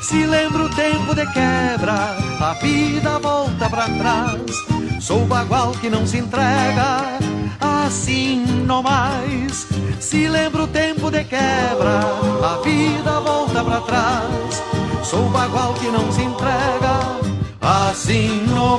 Se 0.00 0.26
lembro 0.26 0.66
o 0.66 0.70
tempo 0.70 1.14
de 1.14 1.26
quebra, 1.32 2.16
a 2.40 2.54
vida 2.60 3.18
volta 3.18 3.68
pra 3.68 3.84
trás. 3.84 4.40
Sou 5.00 5.26
bagual 5.26 5.72
que 5.72 5.88
não 5.88 6.06
se 6.06 6.18
entrega, 6.18 7.18
assim 7.60 8.44
não 8.66 8.82
mais. 8.82 9.66
Se 10.00 10.28
lembro 10.28 10.64
o 10.64 10.68
tempo 10.68 11.10
de 11.10 11.24
quebra, 11.24 12.00
a 12.42 12.60
vida 12.62 13.20
volta 13.20 13.64
pra 13.64 13.80
trás. 13.80 14.62
Sou 15.02 15.28
bagual 15.30 15.74
que 15.74 15.86
não 15.88 16.10
se 16.12 16.22
entrega, 16.22 17.00
assim 17.60 18.44
não 18.48 18.78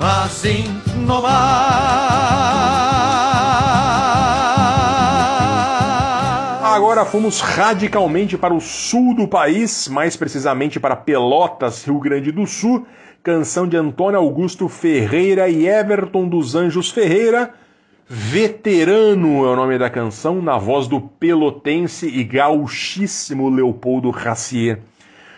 assim 0.00 0.64
não 1.06 1.20
mais. 1.20 1.60
Agora 6.62 7.04
fomos 7.04 7.40
radicalmente 7.40 8.38
para 8.38 8.54
o 8.54 8.60
sul 8.60 9.14
do 9.14 9.28
país, 9.28 9.86
mais 9.88 10.16
precisamente 10.16 10.80
para 10.80 10.96
Pelotas, 10.96 11.84
Rio 11.84 12.00
Grande 12.00 12.32
do 12.32 12.46
Sul. 12.46 12.86
Canção 13.22 13.68
de 13.68 13.76
Antônio 13.76 14.18
Augusto 14.18 14.66
Ferreira 14.66 15.46
e 15.46 15.68
Everton 15.68 16.26
dos 16.26 16.54
Anjos 16.54 16.90
Ferreira. 16.90 17.52
Veterano 18.08 19.44
é 19.44 19.48
o 19.48 19.56
nome 19.56 19.78
da 19.78 19.90
canção, 19.90 20.40
na 20.40 20.56
voz 20.56 20.88
do 20.88 21.00
pelotense 21.00 22.08
e 22.08 22.24
gauchíssimo 22.24 23.50
Leopoldo 23.50 24.08
Racier. 24.10 24.80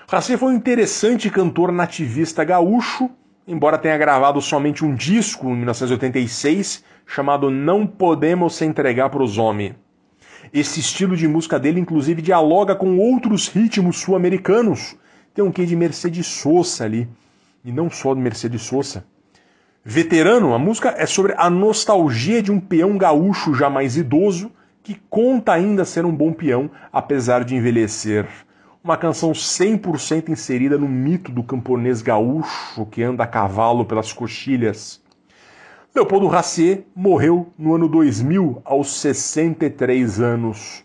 Racier 0.09 0.39
foi 0.39 0.53
um 0.53 0.57
interessante 0.57 1.29
cantor 1.29 1.73
nativista 1.73 2.45
gaúcho, 2.45 3.11
embora 3.47 3.79
tenha 3.79 3.99
gravado 3.99 4.41
somente 4.41 4.85
um 4.85 4.95
disco 4.95 5.49
em 5.49 5.57
1986 5.57 6.85
chamado 7.07 7.51
Não 7.51 7.87
Podemos 7.87 8.55
Se 8.55 8.65
Entregar 8.65 9.11
para 9.11 9.23
os 9.23 9.39
Homens. 9.39 9.75
Esse 10.53 10.81
estilo 10.81 11.17
de 11.17 11.27
música 11.27 11.59
dele, 11.59 11.81
inclusive, 11.81 12.21
dialoga 12.21 12.75
com 12.75 12.99
outros 12.99 13.49
ritmos 13.49 13.99
sul-americanos. 13.99 14.97
Tem 15.35 15.45
um 15.45 15.51
quê 15.51 15.65
de 15.65 15.75
Mercedes 15.75 16.27
Sosa 16.27 16.85
ali, 16.85 17.09
e 17.65 17.73
não 17.73 17.89
só 17.91 18.15
de 18.15 18.21
Mercedes 18.21 18.63
Sosa. 18.63 19.05
Veterano, 19.85 20.55
a 20.55 20.59
música 20.59 20.95
é 20.97 21.07
sobre 21.07 21.35
a 21.37 21.49
nostalgia 21.49 22.43
de 22.43 22.53
um 22.53 22.61
peão 22.61 22.97
gaúcho 22.97 23.55
já 23.55 23.69
mais 23.69 23.97
idoso 23.97 24.51
que 24.83 25.01
conta 25.09 25.53
ainda 25.53 25.85
ser 25.85 26.05
um 26.05 26.15
bom 26.15 26.33
peão, 26.33 26.71
apesar 26.93 27.45
de 27.45 27.55
envelhecer 27.55 28.27
uma 28.83 28.97
canção 28.97 29.31
100% 29.31 30.29
inserida 30.29 30.77
no 30.77 30.89
mito 30.89 31.31
do 31.31 31.43
camponês 31.43 32.03
gaúcho 32.03 32.85
que 32.87 33.03
anda 33.03 33.23
a 33.23 33.27
cavalo 33.27 33.85
pelas 33.85 34.13
coxilhas. 34.13 35.01
Leopoldo 35.95 36.27
Racier 36.27 36.85
morreu 36.97 37.53
no 37.57 37.75
ano 37.75 37.87
2000, 37.87 38.61
aos 38.65 39.01
63 39.01 40.21
anos. 40.21 40.83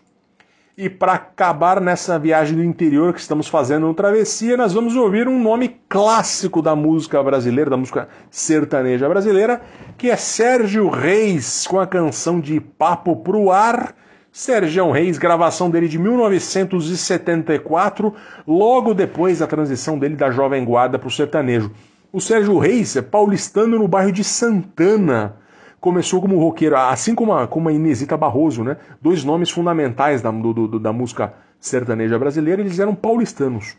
E 0.76 0.88
para 0.88 1.14
acabar 1.14 1.80
nessa 1.80 2.16
viagem 2.20 2.54
do 2.54 2.62
interior 2.62 3.12
que 3.12 3.18
estamos 3.18 3.48
fazendo 3.48 3.88
no 3.88 3.94
Travessia, 3.94 4.56
nós 4.56 4.72
vamos 4.72 4.94
ouvir 4.94 5.26
um 5.26 5.42
nome 5.42 5.80
clássico 5.88 6.62
da 6.62 6.76
música 6.76 7.20
brasileira, 7.20 7.70
da 7.70 7.76
música 7.76 8.08
sertaneja 8.30 9.08
brasileira, 9.08 9.60
que 9.96 10.08
é 10.08 10.14
Sérgio 10.14 10.88
Reis, 10.88 11.66
com 11.66 11.80
a 11.80 11.86
canção 11.86 12.38
de 12.38 12.60
Papo 12.60 13.16
pro 13.16 13.50
Ar, 13.50 13.92
Sérgio 14.30 14.90
Reis, 14.90 15.16
gravação 15.18 15.70
dele 15.70 15.88
de 15.88 15.98
1974, 15.98 18.14
logo 18.46 18.94
depois 18.94 19.38
da 19.38 19.46
transição 19.46 19.98
dele 19.98 20.16
da 20.16 20.30
Jovem 20.30 20.62
Guarda 20.64 20.98
para 20.98 21.08
o 21.08 21.10
sertanejo. 21.10 21.70
O 22.12 22.20
Sérgio 22.20 22.58
Reis 22.58 22.94
é 22.96 23.02
paulistano 23.02 23.78
no 23.78 23.88
bairro 23.88 24.12
de 24.12 24.22
Santana. 24.22 25.36
Começou 25.80 26.20
como 26.20 26.38
roqueiro, 26.38 26.76
assim 26.76 27.14
como 27.14 27.32
a, 27.32 27.46
como 27.46 27.68
a 27.68 27.72
Inesita 27.72 28.16
Barroso, 28.16 28.64
né? 28.64 28.76
Dois 29.00 29.22
nomes 29.24 29.50
fundamentais 29.50 30.20
da, 30.22 30.30
do, 30.30 30.52
do, 30.52 30.78
da 30.78 30.92
música 30.92 31.34
sertaneja 31.60 32.18
brasileira, 32.18 32.60
eles 32.60 32.78
eram 32.78 32.94
paulistanos. 32.94 33.76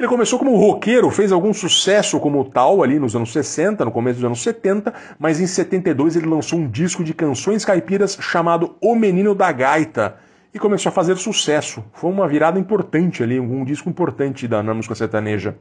Ele 0.00 0.08
começou 0.08 0.38
como 0.38 0.56
roqueiro, 0.56 1.10
fez 1.10 1.30
algum 1.30 1.52
sucesso 1.52 2.18
como 2.18 2.42
tal 2.42 2.82
ali 2.82 2.98
nos 2.98 3.14
anos 3.14 3.34
60, 3.34 3.84
no 3.84 3.90
começo 3.90 4.14
dos 4.16 4.24
anos 4.24 4.42
70, 4.42 4.94
mas 5.18 5.38
em 5.38 5.46
72 5.46 6.16
ele 6.16 6.24
lançou 6.24 6.58
um 6.58 6.66
disco 6.66 7.04
de 7.04 7.12
canções 7.12 7.66
caipiras 7.66 8.16
chamado 8.18 8.74
O 8.80 8.94
Menino 8.94 9.34
da 9.34 9.52
Gaita 9.52 10.16
e 10.54 10.58
começou 10.58 10.88
a 10.88 10.92
fazer 10.94 11.18
sucesso. 11.18 11.84
Foi 11.92 12.10
uma 12.10 12.26
virada 12.26 12.58
importante 12.58 13.22
ali, 13.22 13.38
um 13.38 13.62
disco 13.62 13.90
importante 13.90 14.48
da 14.48 14.62
na 14.62 14.72
música 14.72 14.94
sertaneja. 14.94 15.58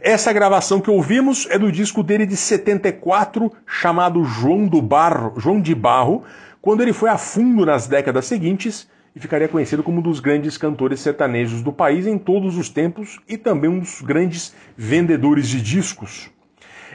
Essa 0.00 0.32
gravação 0.32 0.80
que 0.80 0.90
ouvimos 0.90 1.46
é 1.50 1.58
do 1.58 1.70
disco 1.70 2.02
dele 2.02 2.24
de 2.24 2.34
74, 2.34 3.52
chamado 3.66 4.24
João 4.24 4.66
do 4.66 4.80
Barro, 4.80 5.38
João 5.38 5.60
de 5.60 5.74
Barro, 5.74 6.24
quando 6.62 6.80
ele 6.80 6.94
foi 6.94 7.10
a 7.10 7.18
fundo 7.18 7.66
nas 7.66 7.86
décadas 7.86 8.24
seguintes 8.24 8.88
e 9.18 9.20
ficaria 9.20 9.48
conhecido 9.48 9.82
como 9.82 9.98
um 9.98 10.02
dos 10.02 10.20
grandes 10.20 10.56
cantores 10.56 11.00
sertanejos 11.00 11.60
do 11.60 11.72
país 11.72 12.06
em 12.06 12.16
todos 12.16 12.56
os 12.56 12.68
tempos 12.68 13.18
e 13.28 13.36
também 13.36 13.68
um 13.68 13.80
dos 13.80 14.00
grandes 14.00 14.54
vendedores 14.76 15.48
de 15.48 15.60
discos. 15.60 16.30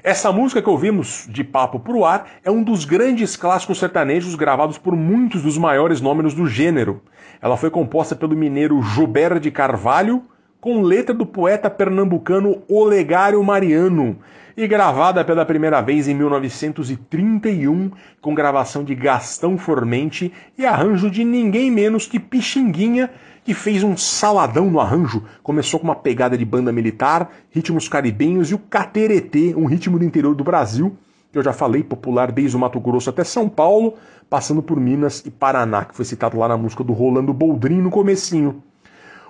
Essa 0.02 0.32
música 0.32 0.62
que 0.62 0.70
ouvimos, 0.70 1.28
De 1.30 1.44
Papo 1.44 1.82
Pro 1.82 2.06
Ar, 2.06 2.28
é 2.42 2.50
um 2.50 2.64
dos 2.64 2.86
grandes 2.86 3.36
clássicos 3.36 3.78
sertanejos 3.78 4.36
gravados 4.36 4.78
por 4.78 4.96
muitos 4.96 5.42
dos 5.42 5.58
maiores 5.58 6.00
nomes 6.00 6.34
do 6.34 6.48
gênero. 6.48 7.02
Ela 7.42 7.58
foi 7.58 7.70
composta 7.70 8.16
pelo 8.16 8.38
mineiro 8.38 8.82
Gilberto 8.82 9.42
de 9.42 9.52
Carvalho, 9.52 10.24
com 10.62 10.82
letra 10.82 11.14
do 11.14 11.26
poeta 11.26 11.70
pernambucano 11.70 12.64
Olegário 12.70 13.44
Mariano, 13.44 14.18
e 14.56 14.68
gravada 14.68 15.24
pela 15.26 15.46
primeira 15.46 15.82
vez 15.82 16.08
em 16.08 16.14
1931, 16.14 17.92
com 18.22 18.36
gravação 18.36 18.84
de 18.84 18.94
Gastão 18.94 19.58
Formente 19.58 20.32
e 20.58 20.66
arranjo 20.66 21.10
de 21.10 21.24
ninguém 21.24 21.72
menos 21.72 22.06
que 22.06 22.20
Pixinguinha, 22.20 23.10
que 23.44 23.54
fez 23.54 23.84
um 23.84 23.98
saladão 23.98 24.70
no 24.70 24.80
arranjo. 24.80 25.24
Começou 25.42 25.80
com 25.80 25.88
uma 25.88 25.96
pegada 25.96 26.38
de 26.38 26.46
banda 26.46 26.72
militar, 26.72 27.32
ritmos 27.50 27.90
caribenhos 27.90 28.52
e 28.52 28.56
o 28.56 28.60
cateretê, 28.60 29.54
um 29.58 29.66
ritmo 29.66 29.98
do 29.98 30.06
interior 30.06 30.36
do 30.36 30.44
Brasil, 30.44 30.96
que 31.32 31.38
eu 31.38 31.44
já 31.44 31.52
falei, 31.52 31.84
popular 31.84 32.32
desde 32.32 32.56
o 32.56 32.60
Mato 32.60 32.80
Grosso 32.80 33.10
até 33.10 33.24
São 33.24 33.50
Paulo, 33.50 33.96
passando 34.30 34.62
por 34.62 34.80
Minas 34.80 35.24
e 35.26 35.32
Paraná, 35.32 35.84
que 35.84 35.96
foi 35.96 36.06
citado 36.06 36.38
lá 36.38 36.48
na 36.48 36.58
música 36.58 36.84
do 36.84 36.94
Rolando 36.94 37.34
Boldrin 37.34 37.82
no 37.82 37.90
comecinho. 37.90 38.64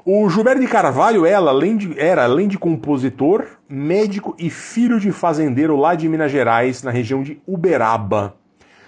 O 0.06 0.30
Gilberto 0.30 0.60
de 0.60 0.68
Carvalho 0.68 1.26
ela, 1.26 1.50
além 1.50 1.78
de, 1.78 1.98
era, 1.98 2.26
além 2.26 2.46
de 2.50 2.58
compositor, 2.58 3.46
médico 3.70 4.36
e 4.38 4.50
filho 4.50 5.00
de 5.00 5.14
fazendeiro 5.14 5.78
lá 5.78 5.96
de 5.96 6.10
Minas 6.10 6.30
Gerais, 6.30 6.84
na 6.84 6.92
região 6.92 7.24
de 7.24 7.42
Uberaba. 7.48 8.36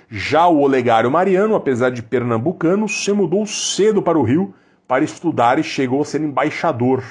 Já 0.10 0.46
o 0.46 0.60
Olegário 0.60 1.10
Mariano, 1.10 1.56
apesar 1.56 1.90
de 1.90 2.04
pernambucano, 2.04 2.90
se 2.90 3.14
mudou 3.14 3.46
cedo 3.46 4.02
para 4.02 4.20
o 4.20 4.24
Rio 4.24 4.54
para 4.86 5.06
estudar 5.06 5.58
e 5.58 5.64
chegou 5.64 6.02
a 6.02 6.06
ser 6.06 6.20
embaixador. 6.20 7.02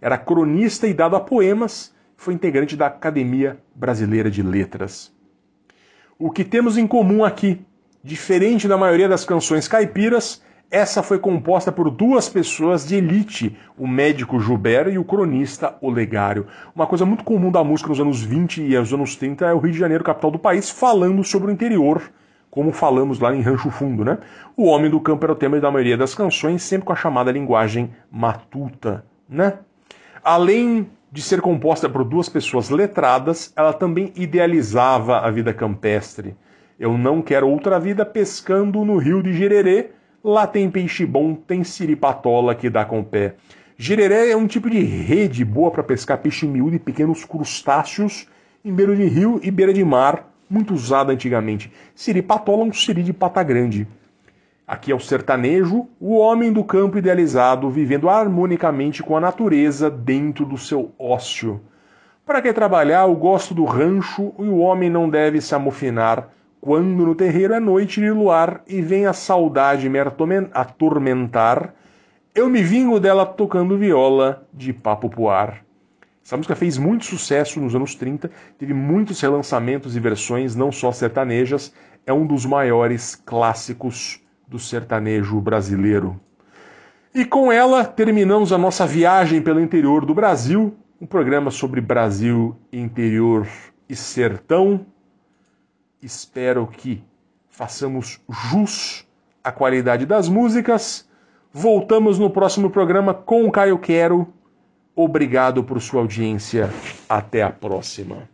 Era 0.00 0.18
cronista 0.18 0.88
e 0.88 0.92
dado 0.92 1.14
a 1.14 1.20
poemas, 1.20 1.94
foi 2.16 2.34
integrante 2.34 2.76
da 2.76 2.88
Academia 2.88 3.58
Brasileira 3.76 4.28
de 4.28 4.42
Letras. 4.42 5.12
O 6.18 6.32
que 6.32 6.42
temos 6.42 6.76
em 6.76 6.86
comum 6.88 7.24
aqui, 7.24 7.64
diferente 8.02 8.66
da 8.66 8.76
maioria 8.76 9.08
das 9.08 9.24
canções 9.24 9.68
caipiras, 9.68 10.42
essa 10.72 11.02
foi 11.02 11.18
composta 11.18 11.70
por 11.70 11.90
duas 11.90 12.30
pessoas 12.30 12.88
de 12.88 12.96
elite, 12.96 13.54
o 13.76 13.86
médico 13.86 14.40
Gilberto 14.40 14.88
e 14.88 14.96
o 14.96 15.04
cronista 15.04 15.76
Olegário. 15.82 16.46
Uma 16.74 16.86
coisa 16.86 17.04
muito 17.04 17.22
comum 17.24 17.52
da 17.52 17.62
música 17.62 17.90
nos 17.90 18.00
anos 18.00 18.22
20 18.22 18.62
e 18.62 18.74
anos 18.74 18.90
anos 18.90 19.14
30 19.14 19.44
é 19.44 19.52
o 19.52 19.58
Rio 19.58 19.72
de 19.72 19.78
Janeiro, 19.78 20.02
capital 20.02 20.30
do 20.30 20.38
país, 20.38 20.70
falando 20.70 21.22
sobre 21.22 21.50
o 21.50 21.52
interior, 21.52 22.00
como 22.50 22.72
falamos 22.72 23.20
lá 23.20 23.36
em 23.36 23.42
Rancho 23.42 23.70
Fundo, 23.70 24.02
né? 24.02 24.16
O 24.56 24.64
homem 24.64 24.90
do 24.90 24.98
campo 24.98 25.26
era 25.26 25.34
o 25.34 25.36
tema 25.36 25.60
da 25.60 25.70
maioria 25.70 25.96
das 25.96 26.14
canções, 26.14 26.62
sempre 26.62 26.86
com 26.86 26.92
a 26.94 26.96
chamada 26.96 27.30
linguagem 27.30 27.90
matuta, 28.10 29.04
né? 29.28 29.58
Além 30.24 30.88
de 31.10 31.20
ser 31.20 31.42
composta 31.42 31.86
por 31.86 32.02
duas 32.02 32.30
pessoas 32.30 32.70
letradas, 32.70 33.52
ela 33.54 33.74
também 33.74 34.10
idealizava 34.16 35.18
a 35.18 35.30
vida 35.30 35.52
campestre. 35.52 36.34
Eu 36.80 36.96
não 36.96 37.20
quero 37.20 37.46
outra 37.46 37.78
vida 37.78 38.06
pescando 38.06 38.82
no 38.86 38.96
rio 38.96 39.22
de 39.22 39.34
Jererê, 39.34 39.90
Lá 40.24 40.46
tem 40.46 40.70
peixe 40.70 41.04
bom, 41.04 41.34
tem 41.34 41.64
siripatola 41.64 42.54
que 42.54 42.70
dá 42.70 42.84
com 42.84 43.00
o 43.00 43.04
pé. 43.04 43.34
Jereré 43.76 44.30
é 44.30 44.36
um 44.36 44.46
tipo 44.46 44.70
de 44.70 44.78
rede 44.78 45.44
boa 45.44 45.68
para 45.68 45.82
pescar 45.82 46.18
peixe 46.18 46.46
miúdo 46.46 46.76
e 46.76 46.78
pequenos 46.78 47.24
crustáceos 47.24 48.28
em 48.64 48.72
beira 48.72 48.94
de 48.94 49.04
rio 49.04 49.40
e 49.42 49.50
beira 49.50 49.72
de 49.72 49.84
mar, 49.84 50.32
muito 50.48 50.72
usada 50.72 51.12
antigamente. 51.12 51.72
Siripatola 51.92 52.62
é 52.62 52.66
um 52.66 52.72
siri 52.72 53.02
de 53.02 53.12
pata 53.12 53.42
grande. 53.42 53.88
Aqui 54.64 54.92
é 54.92 54.94
o 54.94 55.00
sertanejo, 55.00 55.88
o 55.98 56.16
homem 56.16 56.52
do 56.52 56.62
campo 56.62 56.98
idealizado, 56.98 57.68
vivendo 57.68 58.08
harmonicamente 58.08 59.02
com 59.02 59.16
a 59.16 59.20
natureza 59.20 59.90
dentro 59.90 60.46
do 60.46 60.56
seu 60.56 60.92
ócio. 60.96 61.60
Para 62.24 62.40
que 62.40 62.52
trabalhar? 62.52 63.08
Eu 63.08 63.16
gosto 63.16 63.52
do 63.52 63.64
rancho 63.64 64.32
e 64.38 64.44
o 64.44 64.58
homem 64.58 64.88
não 64.88 65.10
deve 65.10 65.40
se 65.40 65.52
amofinar 65.52 66.28
quando 66.62 67.04
no 67.04 67.12
terreiro 67.12 67.52
é 67.54 67.58
noite 67.58 68.00
de 68.00 68.08
luar 68.12 68.62
e 68.68 68.80
vem 68.80 69.04
a 69.04 69.12
saudade 69.12 69.88
me 69.88 69.98
atormentar, 69.98 71.74
eu 72.32 72.48
me 72.48 72.62
vingo 72.62 73.00
dela 73.00 73.26
tocando 73.26 73.76
viola 73.76 74.46
de 74.54 74.72
papo 74.72 75.10
poar. 75.10 75.64
Essa 76.24 76.36
música 76.36 76.54
fez 76.54 76.78
muito 76.78 77.04
sucesso 77.04 77.58
nos 77.58 77.74
anos 77.74 77.96
30, 77.96 78.30
teve 78.56 78.72
muitos 78.72 79.20
relançamentos 79.20 79.96
e 79.96 80.00
versões, 80.00 80.54
não 80.54 80.70
só 80.70 80.92
sertanejas, 80.92 81.74
é 82.06 82.12
um 82.12 82.24
dos 82.24 82.46
maiores 82.46 83.16
clássicos 83.16 84.20
do 84.46 84.60
sertanejo 84.60 85.40
brasileiro. 85.40 86.20
E 87.12 87.24
com 87.24 87.50
ela 87.50 87.84
terminamos 87.84 88.52
a 88.52 88.56
nossa 88.56 88.86
viagem 88.86 89.42
pelo 89.42 89.60
interior 89.60 90.06
do 90.06 90.14
Brasil, 90.14 90.76
um 91.00 91.06
programa 91.06 91.50
sobre 91.50 91.80
Brasil, 91.80 92.54
interior 92.72 93.48
e 93.88 93.96
sertão. 93.96 94.86
Espero 96.02 96.66
que 96.66 97.00
façamos 97.48 98.20
jus 98.28 99.06
à 99.44 99.52
qualidade 99.52 100.04
das 100.04 100.28
músicas. 100.28 101.08
Voltamos 101.52 102.18
no 102.18 102.28
próximo 102.28 102.70
programa 102.70 103.14
com 103.14 103.44
o 103.44 103.52
Caio 103.52 103.78
Quero. 103.78 104.32
Obrigado 104.96 105.62
por 105.62 105.80
sua 105.80 106.00
audiência. 106.00 106.68
Até 107.08 107.42
a 107.42 107.50
próxima. 107.50 108.31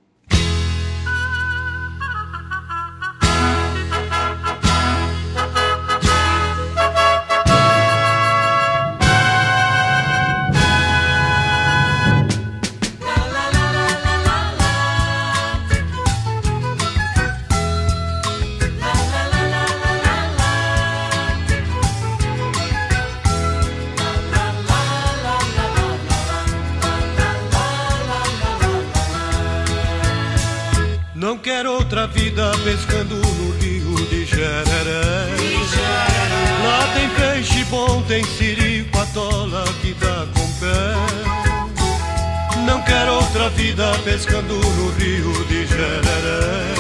Vida 43.69 43.93
pescando 44.03 44.55
no 44.55 44.91
rio 44.93 45.45
de 45.45 45.67
Jereré. 45.67 46.75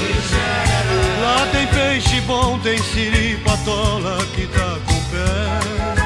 Lá 1.20 1.46
tem 1.52 1.66
peixe 1.66 2.20
bom, 2.22 2.58
tem 2.60 2.78
siri, 2.78 3.36
patola 3.44 4.16
que 4.34 4.46
dá 4.46 4.78
com 4.86 5.00
pé. 5.10 5.98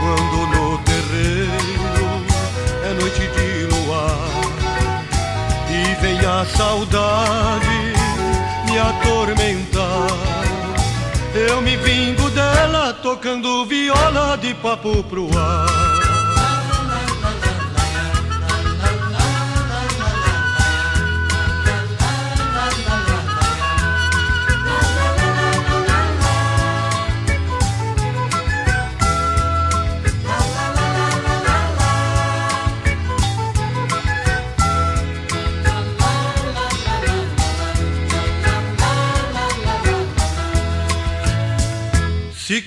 Quando 0.00 0.46
no 0.48 0.78
terreiro 0.78 2.08
é 2.84 3.00
noite 3.00 3.20
de 3.20 3.66
luar 3.72 4.28
e 5.70 6.00
vem 6.00 6.18
a 6.18 6.44
saudade 6.46 7.92
me 8.66 8.78
atormentar. 8.78 10.08
Eu 11.34 11.62
me 11.62 11.76
vingo 11.76 12.28
dela 12.30 12.92
tocando 12.94 13.64
viola 13.66 14.36
de 14.36 14.52
papo 14.54 15.04
pro 15.04 15.28
ar. 15.38 16.01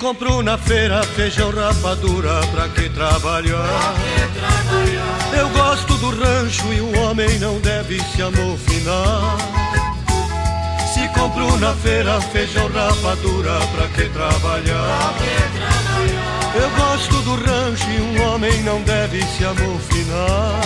Compro 0.05 0.43
na 0.43 0.55
feira 0.55 1.01
feijão 1.01 1.49
rapadura, 1.49 2.39
pra 2.51 2.69
que 2.69 2.87
trabalhar? 2.89 3.95
Eu 5.35 5.49
gosto 5.49 5.95
do 5.95 6.11
rancho 6.11 6.71
e 6.71 6.79
o 6.79 6.99
homem 6.99 7.39
não 7.39 7.59
deve 7.59 7.99
se 7.99 8.21
amofinar. 8.21 9.35
Se 10.93 11.07
compro 11.07 11.57
na 11.57 11.73
feira 11.73 12.21
feijão 12.21 12.67
rapadura, 12.67 13.57
pra 13.73 13.87
que 13.87 14.07
trabalhar? 14.09 15.15
Eu 16.53 16.69
gosto 16.69 17.15
do 17.23 17.35
rancho 17.37 17.89
e 17.89 18.01
um 18.01 18.29
homem 18.29 18.61
não 18.61 18.79
deve 18.83 19.23
se 19.23 19.43
amofinar. 19.43 20.61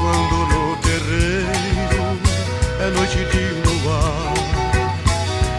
Quando 0.00 0.36
no 0.54 0.76
terreiro 0.76 2.18
é 2.80 2.90
noite 2.96 3.18
de 3.26 3.68
luar 3.68 4.36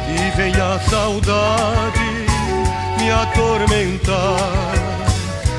e 0.09 0.35
vem 0.35 0.53
a 0.55 0.79
saudade 0.89 1.96
me 3.07 3.11
atormentar. 3.11 4.73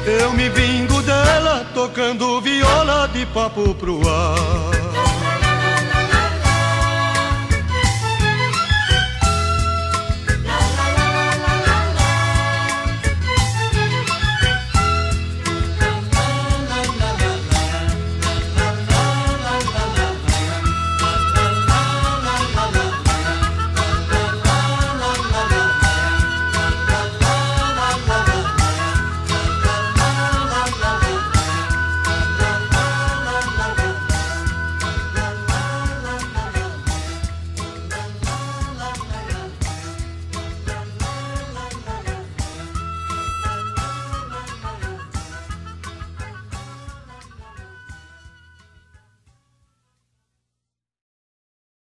Eu 0.07 0.33
me 0.33 0.49
vingo 0.51 1.01
dela 1.03 1.67
tocando 1.75 2.41
viola 2.43 3.09
de 3.09 3.25
papo 3.27 3.75
pro 3.75 4.01
ar. 4.07 4.98